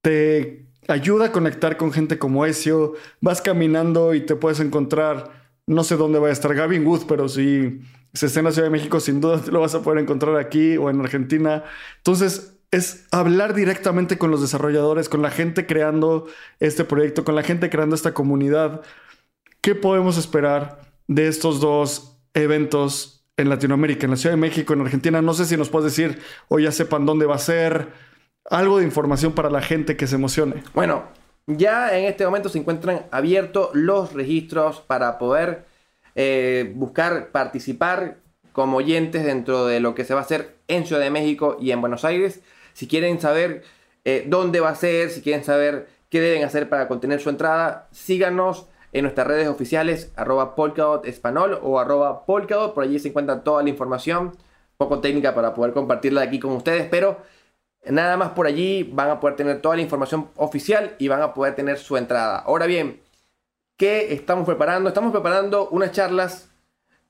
[0.00, 2.94] Te ayuda a conectar con gente como Ezio.
[3.20, 7.28] Vas caminando y te puedes encontrar, no sé dónde va a estar Gavin Wood, pero
[7.28, 7.82] si
[8.14, 10.36] se está en la Ciudad de México, sin duda te lo vas a poder encontrar
[10.36, 11.64] aquí o en Argentina.
[11.98, 16.26] Entonces, es hablar directamente con los desarrolladores, con la gente creando
[16.60, 18.82] este proyecto, con la gente creando esta comunidad.
[19.60, 24.82] ¿Qué podemos esperar de estos dos eventos en Latinoamérica, en la Ciudad de México, en
[24.82, 25.20] Argentina.
[25.22, 27.88] No sé si nos puedes decir o ya sepan dónde va a ser.
[28.48, 30.62] Algo de información para la gente que se emocione.
[30.74, 31.04] Bueno,
[31.46, 35.66] ya en este momento se encuentran abiertos los registros para poder
[36.14, 38.16] eh, buscar participar
[38.52, 41.70] como oyentes dentro de lo que se va a hacer en Ciudad de México y
[41.70, 42.40] en Buenos Aires.
[42.72, 43.62] Si quieren saber
[44.04, 47.88] eh, dónde va a ser, si quieren saber qué deben hacer para contener su entrada,
[47.92, 52.74] síganos en nuestras redes oficiales, arroba o arroba Polkadot.
[52.74, 54.36] Por allí se encuentra toda la información,
[54.76, 57.18] poco técnica para poder compartirla aquí con ustedes, pero
[57.86, 61.34] nada más por allí van a poder tener toda la información oficial y van a
[61.34, 62.38] poder tener su entrada.
[62.38, 63.00] Ahora bien,
[63.76, 64.88] ¿qué estamos preparando?
[64.88, 66.50] Estamos preparando unas charlas,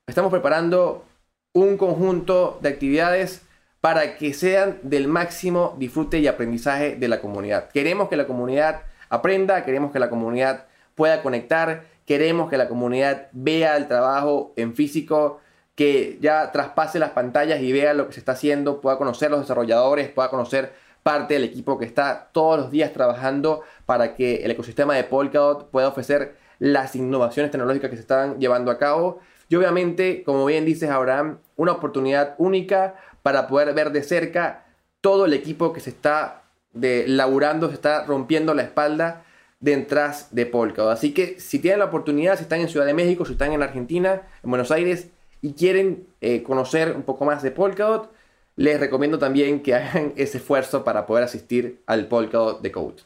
[0.07, 1.05] estamos preparando
[1.53, 3.41] un conjunto de actividades
[3.81, 7.69] para que sean del máximo disfrute y aprendizaje de la comunidad.
[7.69, 10.65] Queremos que la comunidad aprenda, queremos que la comunidad
[10.95, 11.83] pueda conectar.
[12.05, 15.39] Queremos que la comunidad vea el trabajo en físico,
[15.75, 19.39] que ya traspase las pantallas y vea lo que se está haciendo, pueda conocer los
[19.39, 20.73] desarrolladores, pueda conocer
[21.03, 25.69] parte del equipo que está todos los días trabajando para que el ecosistema de Polkadot
[25.71, 29.19] pueda ofrecer las innovaciones tecnológicas que se están llevando a cabo.
[29.49, 34.65] Y obviamente, como bien dices Abraham, una oportunidad única para poder ver de cerca
[35.01, 36.43] todo el equipo que se está
[36.73, 39.23] laburando, se está rompiendo la espalda
[39.59, 40.91] detrás de Polkadot.
[40.91, 43.61] Así que si tienen la oportunidad, si están en Ciudad de México, si están en
[43.61, 45.07] Argentina, en Buenos Aires
[45.41, 48.11] y quieren eh, conocer un poco más de Polkadot,
[48.55, 53.03] les recomiendo también que hagan ese esfuerzo para poder asistir al Polkadot de Code.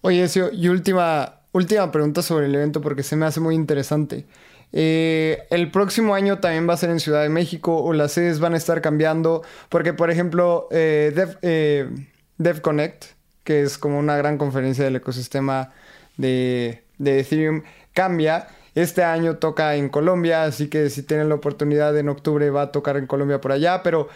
[0.00, 4.26] Oye, Ezio, y última, última pregunta sobre el evento porque se me hace muy interesante.
[4.72, 8.40] Eh, el próximo año también va a ser en Ciudad de México o las sedes
[8.40, 12.00] van a estar cambiando porque, por ejemplo, eh, Dev,
[12.38, 13.04] DevConnect
[13.44, 15.72] que es como una gran conferencia del ecosistema
[16.16, 17.62] de, Ethereum,
[17.92, 18.48] cambia.
[18.74, 22.72] Este año toca en Colombia, así que si tienen la oportunidad en octubre va a
[22.72, 24.08] tocar en Colombia por allá, pero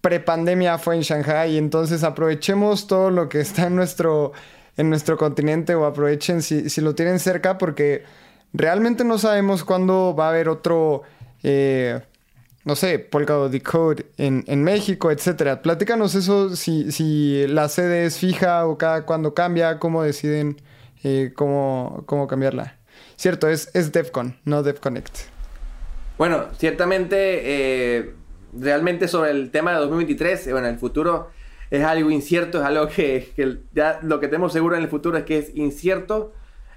[0.00, 4.32] prepandemia fue en Shanghai, entonces aprovechemos todo lo que está en nuestro,
[4.76, 8.04] en nuestro continente o aprovechen si, si lo tienen cerca porque
[8.52, 11.02] realmente no sabemos cuándo va a haber otro
[11.42, 12.00] eh,
[12.66, 15.62] no sé, Polkadot Decode en, en México, etcétera.
[15.62, 20.56] Platícanos eso, si, si la sede es fija o cada cuando cambia, cómo deciden
[21.04, 22.76] eh, cómo, cómo, cambiarla.
[23.14, 25.16] Cierto, es, es DevCon, no DevConnect.
[26.18, 28.14] Bueno, ciertamente, eh,
[28.52, 31.30] realmente sobre el tema de 2023, eh, bueno, el futuro
[31.70, 35.16] es algo incierto, es algo que, que, ya lo que tenemos seguro en el futuro
[35.16, 36.32] es que es incierto.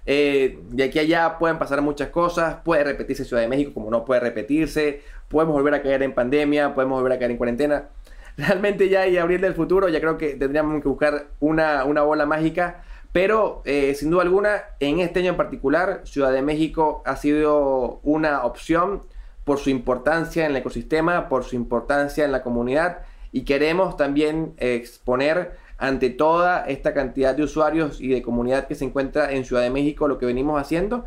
[0.10, 4.05] De aquí a allá pueden pasar muchas cosas, puede repetirse Ciudad de México como no
[4.05, 7.89] puede repetirse, podemos volver a caer en pandemia, podemos volver a caer en cuarentena.
[8.38, 12.26] Realmente ya y abril del futuro ya creo que tendríamos que buscar una, una bola
[12.26, 17.16] mágica Pero eh, sin duda alguna, en este año en particular, Ciudad de México ha
[17.16, 19.03] sido una opción
[19.43, 22.99] por su importancia en el ecosistema, por su importancia en la comunidad
[23.32, 28.86] y queremos también exponer ante toda esta cantidad de usuarios y de comunidad que se
[28.86, 31.06] encuentra en Ciudad de México lo que venimos haciendo.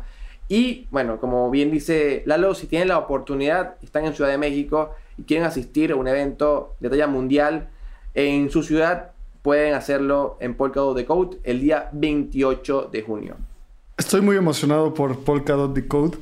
[0.49, 4.91] Y bueno, como bien dice Lalo, si tienen la oportunidad, están en Ciudad de México
[5.17, 7.69] y quieren asistir a un evento de talla mundial
[8.15, 9.11] en su ciudad,
[9.41, 13.37] pueden hacerlo en Polkadot Decode el día 28 de junio.
[13.97, 16.17] Estoy muy emocionado por Polkadot Decode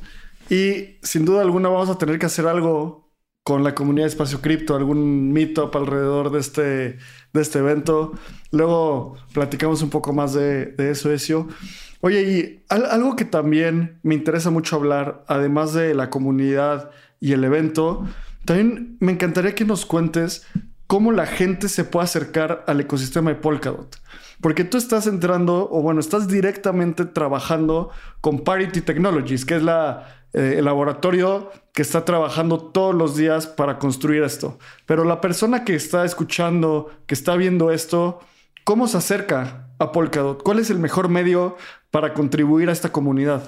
[0.50, 3.01] y sin duda alguna vamos a tener que hacer algo
[3.42, 6.62] con la comunidad de Espacio Cripto, algún meetup alrededor de este,
[7.32, 8.12] de este evento.
[8.50, 11.48] Luego platicamos un poco más de, de eso, Ezio.
[12.00, 16.90] Oye, y algo que también me interesa mucho hablar, además de la comunidad
[17.20, 18.04] y el evento,
[18.44, 20.46] también me encantaría que nos cuentes
[20.88, 23.96] cómo la gente se puede acercar al ecosistema de Polkadot.
[24.40, 27.90] Porque tú estás entrando, o bueno, estás directamente trabajando
[28.20, 33.46] con Parity Technologies, que es la, eh, el laboratorio que está trabajando todos los días
[33.46, 34.58] para construir esto.
[34.86, 38.20] Pero la persona que está escuchando, que está viendo esto,
[38.64, 40.42] ¿cómo se acerca a Polkadot?
[40.42, 41.56] ¿Cuál es el mejor medio
[41.90, 43.42] para contribuir a esta comunidad?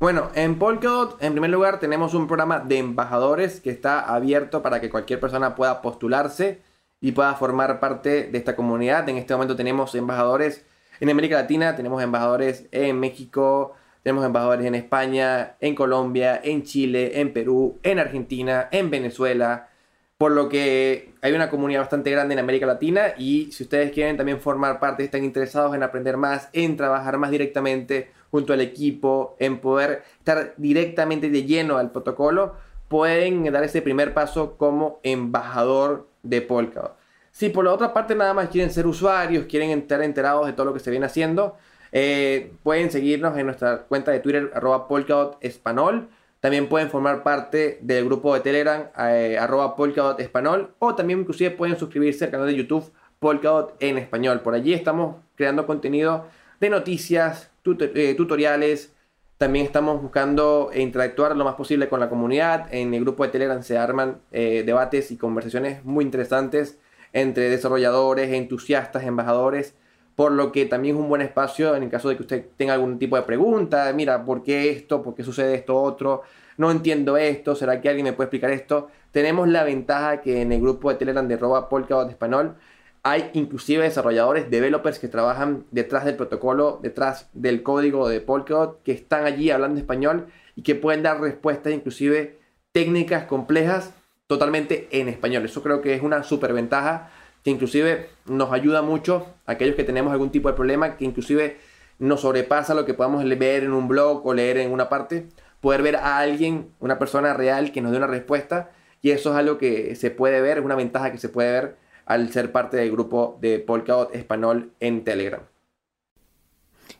[0.00, 4.80] Bueno, en Polkadot, en primer lugar, tenemos un programa de embajadores que está abierto para
[4.80, 6.62] que cualquier persona pueda postularse
[7.02, 9.06] y pueda formar parte de esta comunidad.
[9.10, 10.64] En este momento tenemos embajadores
[11.00, 17.20] en América Latina, tenemos embajadores en México, tenemos embajadores en España, en Colombia, en Chile,
[17.20, 19.68] en Perú, en Argentina, en Venezuela.
[20.16, 24.16] Por lo que hay una comunidad bastante grande en América Latina y si ustedes quieren
[24.16, 29.36] también formar parte, están interesados en aprender más, en trabajar más directamente junto al equipo,
[29.38, 32.54] en poder estar directamente de lleno al protocolo,
[32.88, 36.96] pueden dar ese primer paso como embajador de Polkadot.
[37.32, 40.66] Si por la otra parte nada más quieren ser usuarios, quieren estar enterados de todo
[40.66, 41.56] lo que se viene haciendo,
[41.92, 46.08] eh, pueden seguirnos en nuestra cuenta de Twitter, arroba Polkadot Español.
[46.40, 49.76] También pueden formar parte del grupo de Telegram, eh, arroba
[50.18, 50.74] Español.
[50.78, 54.40] O también inclusive pueden suscribirse al canal de YouTube Polkadot en español.
[54.40, 56.26] Por allí estamos creando contenido
[56.60, 58.92] de noticias, eh, tutoriales,
[59.40, 62.68] también estamos buscando interactuar lo más posible con la comunidad.
[62.74, 66.78] En el grupo de Telegram se arman eh, debates y conversaciones muy interesantes
[67.14, 69.74] entre desarrolladores, entusiastas, embajadores,
[70.16, 72.74] por lo que también es un buen espacio en el caso de que usted tenga
[72.74, 75.02] algún tipo de pregunta, mira, ¿por qué esto?
[75.02, 76.22] ¿Por qué sucede esto otro?
[76.56, 78.88] No entiendo esto, ¿será que alguien me puede explicar esto?
[79.12, 82.56] Tenemos la ventaja que en el grupo de Telegram de Roba Polkadot de Español
[83.02, 88.92] hay inclusive desarrolladores, developers que trabajan detrás del protocolo, detrás del código de Polkadot, que
[88.92, 92.38] están allí hablando español y que pueden dar respuestas inclusive
[92.72, 93.94] técnicas complejas
[94.26, 95.44] totalmente en español.
[95.44, 97.10] Eso creo que es una super ventaja
[97.42, 101.58] que inclusive nos ayuda mucho aquellos que tenemos algún tipo de problema, que inclusive
[101.98, 105.28] nos sobrepasa lo que podamos ver en un blog o leer en una parte,
[105.60, 108.70] poder ver a alguien, una persona real que nos dé una respuesta
[109.02, 111.76] y eso es algo que se puede ver, es una ventaja que se puede ver
[112.06, 115.42] al ser parte del grupo de Polkadot Español en Telegram.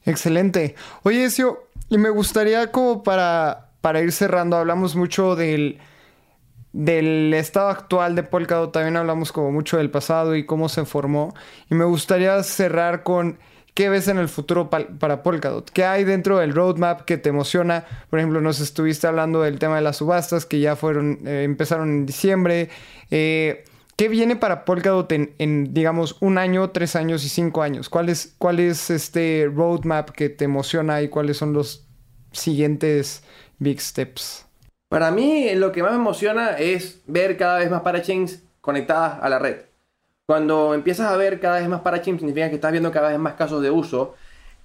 [0.04, 0.76] Excelente.
[1.02, 5.78] Oye, Ezio, y me gustaría como para, para ir cerrando, hablamos mucho del,
[6.72, 11.34] del estado actual de Polkadot, también hablamos como mucho del pasado y cómo se formó.
[11.70, 13.38] Y me gustaría cerrar con
[13.74, 17.84] qué ves en el futuro para Polkadot, qué hay dentro del roadmap que te emociona.
[18.08, 21.88] Por ejemplo, nos estuviste hablando del tema de las subastas que ya fueron, eh, empezaron
[21.90, 22.68] en diciembre.
[23.10, 23.64] Eh,
[23.96, 27.90] ¿Qué viene para Polkadot en, digamos, un año, tres años y cinco años?
[27.90, 31.86] ¿Cuál es, ¿Cuál es este roadmap que te emociona y cuáles son los
[32.32, 33.22] siguientes
[33.58, 34.46] big steps?
[34.90, 39.28] Para mí, lo que más me emociona es ver cada vez más parachains conectadas a
[39.28, 39.58] la red.
[40.26, 43.34] Cuando empiezas a ver cada vez más parachains, significa que estás viendo cada vez más
[43.34, 44.16] casos de uso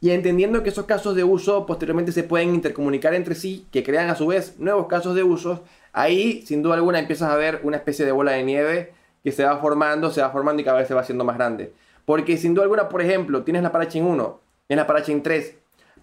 [0.01, 4.09] y entendiendo que esos casos de uso posteriormente se pueden intercomunicar entre sí, que crean
[4.09, 5.63] a su vez nuevos casos de uso,
[5.93, 9.45] ahí sin duda alguna empiezas a ver una especie de bola de nieve que se
[9.45, 11.71] va formando, se va formando y cada vez se va haciendo más grande.
[12.03, 15.55] Porque sin duda alguna, por ejemplo, tienes la parachain 1, tienes la parachain 3,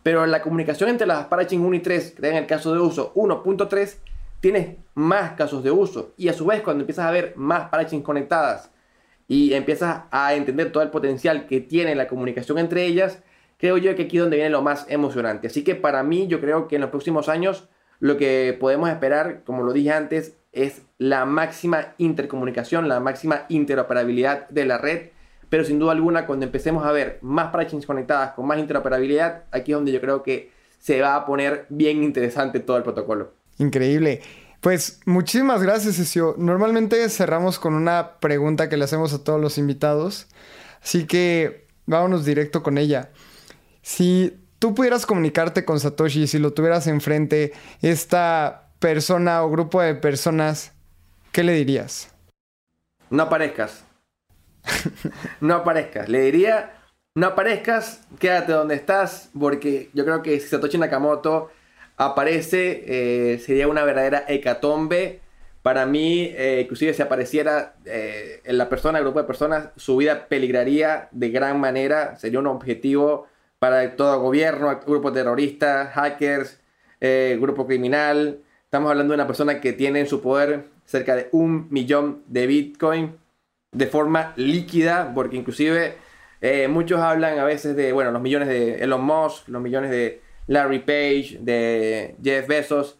[0.02, 3.12] pero la comunicación entre las parachain 1 y 3, que en el caso de uso
[3.14, 3.96] 1.3,
[4.40, 6.12] tienes más casos de uso.
[6.16, 8.70] Y a su vez, cuando empiezas a ver más parachains conectadas
[9.28, 13.22] y empiezas a entender todo el potencial que tiene la comunicación entre ellas,
[13.56, 15.46] creo yo que aquí es donde viene lo más emocionante.
[15.46, 17.68] Así que para mí, yo creo que en los próximos años,
[18.00, 24.48] lo que podemos esperar, como lo dije antes, es la máxima intercomunicación, la máxima interoperabilidad
[24.48, 25.10] de la red.
[25.52, 29.72] Pero sin duda alguna, cuando empecemos a ver más parachains conectadas con más interoperabilidad, aquí
[29.72, 30.50] es donde yo creo que
[30.80, 33.34] se va a poner bien interesante todo el protocolo.
[33.58, 34.22] Increíble.
[34.62, 36.36] Pues muchísimas gracias, Ezio.
[36.38, 40.26] Normalmente cerramos con una pregunta que le hacemos a todos los invitados.
[40.82, 43.10] Así que vámonos directo con ella.
[43.82, 49.96] Si tú pudieras comunicarte con Satoshi, si lo tuvieras enfrente, esta persona o grupo de
[49.96, 50.72] personas,
[51.30, 52.08] ¿qué le dirías?
[53.10, 53.84] No aparezcas.
[55.40, 56.08] no aparezcas.
[56.08, 56.72] Le diría,
[57.14, 61.50] no aparezcas, quédate donde estás, porque yo creo que si Satoshi Nakamoto
[61.96, 65.20] aparece, eh, sería una verdadera hecatombe.
[65.62, 69.96] Para mí, eh, inclusive si apareciera eh, en la persona, el grupo de personas, su
[69.96, 72.16] vida peligraría de gran manera.
[72.16, 76.58] Sería un objetivo para todo gobierno, grupo terrorista, hackers,
[77.38, 78.40] grupo criminal.
[78.64, 82.46] Estamos hablando de una persona que tiene en su poder cerca de un millón de
[82.46, 83.21] Bitcoin
[83.72, 85.96] de forma líquida, porque inclusive
[86.68, 90.80] muchos hablan a veces de, bueno, los millones de Elon Musk, los millones de Larry
[90.80, 92.98] Page, de Jeff Bezos,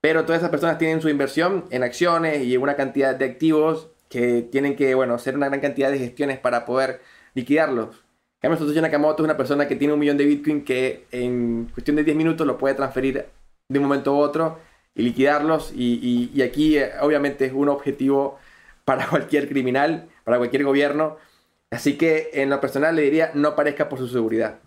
[0.00, 4.42] pero todas esas personas tienen su inversión en acciones y una cantidad de activos que
[4.42, 7.00] tienen que, bueno, hacer una gran cantidad de gestiones para poder
[7.34, 8.04] liquidarlos.
[8.40, 11.96] Cambio Satoshi Nakamoto es una persona que tiene un millón de Bitcoin que en cuestión
[11.96, 13.26] de 10 minutos lo puede transferir
[13.68, 14.58] de un momento a otro
[14.94, 15.72] y liquidarlos.
[15.74, 18.38] Y, y aquí eh, obviamente es un objetivo
[18.84, 21.16] para cualquier criminal, para cualquier gobierno.
[21.70, 24.60] Así que en lo personal le diría no parezca por su seguridad.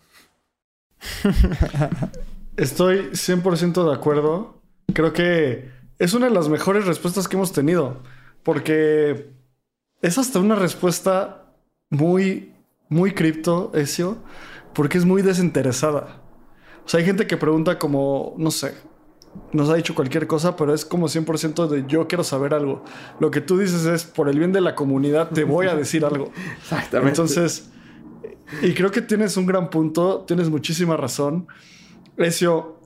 [2.58, 4.62] Estoy 100% de acuerdo.
[4.94, 8.02] Creo que es una de las mejores respuestas que hemos tenido.
[8.44, 9.32] Porque
[10.02, 11.46] es hasta una respuesta
[11.90, 12.54] muy,
[12.90, 14.18] muy cripto, Ezio,
[14.74, 16.22] porque es muy desinteresada.
[16.86, 18.74] O sea, hay gente que pregunta como, no sé,
[19.54, 22.84] nos ha dicho cualquier cosa, pero es como 100% de yo quiero saber algo.
[23.20, 26.06] Lo que tú dices es, por el bien de la comunidad, te voy a decir
[26.06, 26.32] algo.
[26.58, 27.10] Exactamente.
[27.10, 27.70] Entonces,
[28.62, 31.48] y creo que tienes un gran punto, tienes muchísima razón.
[32.18, 32.80] Ezio,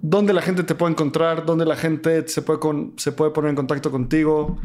[0.00, 1.44] ¿dónde la gente te puede encontrar?
[1.44, 2.60] ¿Dónde la gente se puede,
[2.96, 4.58] se puede poner en contacto contigo?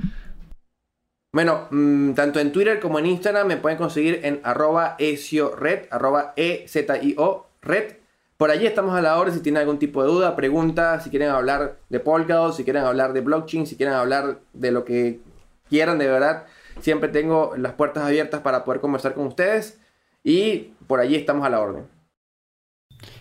[1.33, 6.33] Bueno, mm, tanto en Twitter como en Instagram me pueden conseguir en arroba red, arroba
[6.35, 8.02] E-Z-I-O, red.
[8.43, 11.29] Por allí estamos a la hora si tienen algún tipo de duda, pregunta, si quieren
[11.29, 15.21] hablar de Polkadot, si quieren hablar de blockchain, si quieren hablar de lo que
[15.69, 16.43] quieran de verdad.
[16.81, 19.79] Siempre tengo las puertas abiertas para poder conversar con ustedes.
[20.25, 21.87] Y por allí estamos a la orden.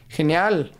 [0.09, 0.73] Genial.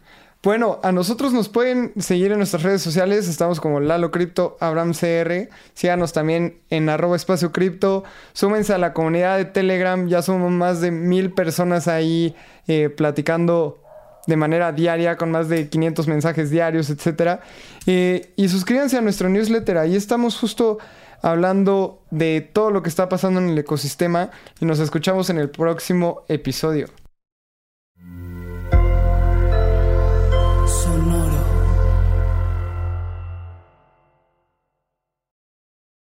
[0.43, 3.28] Bueno, a nosotros nos pueden seguir en nuestras redes sociales.
[3.28, 5.51] Estamos como Lalo Cripto, Abraham CR.
[5.74, 8.03] Síganos también en arroba espacio cripto.
[8.32, 10.09] Súmense a la comunidad de Telegram.
[10.09, 12.34] Ya somos más de mil personas ahí
[12.66, 13.82] eh, platicando
[14.27, 17.41] de manera diaria con más de 500 mensajes diarios, etc.
[17.87, 19.79] Eh, y suscríbanse a nuestro newsletter.
[19.79, 20.79] Ahí estamos justo
[21.23, 25.51] hablando de todo lo que está pasando en el ecosistema y nos escuchamos en el
[25.51, 27.01] próximo episodio.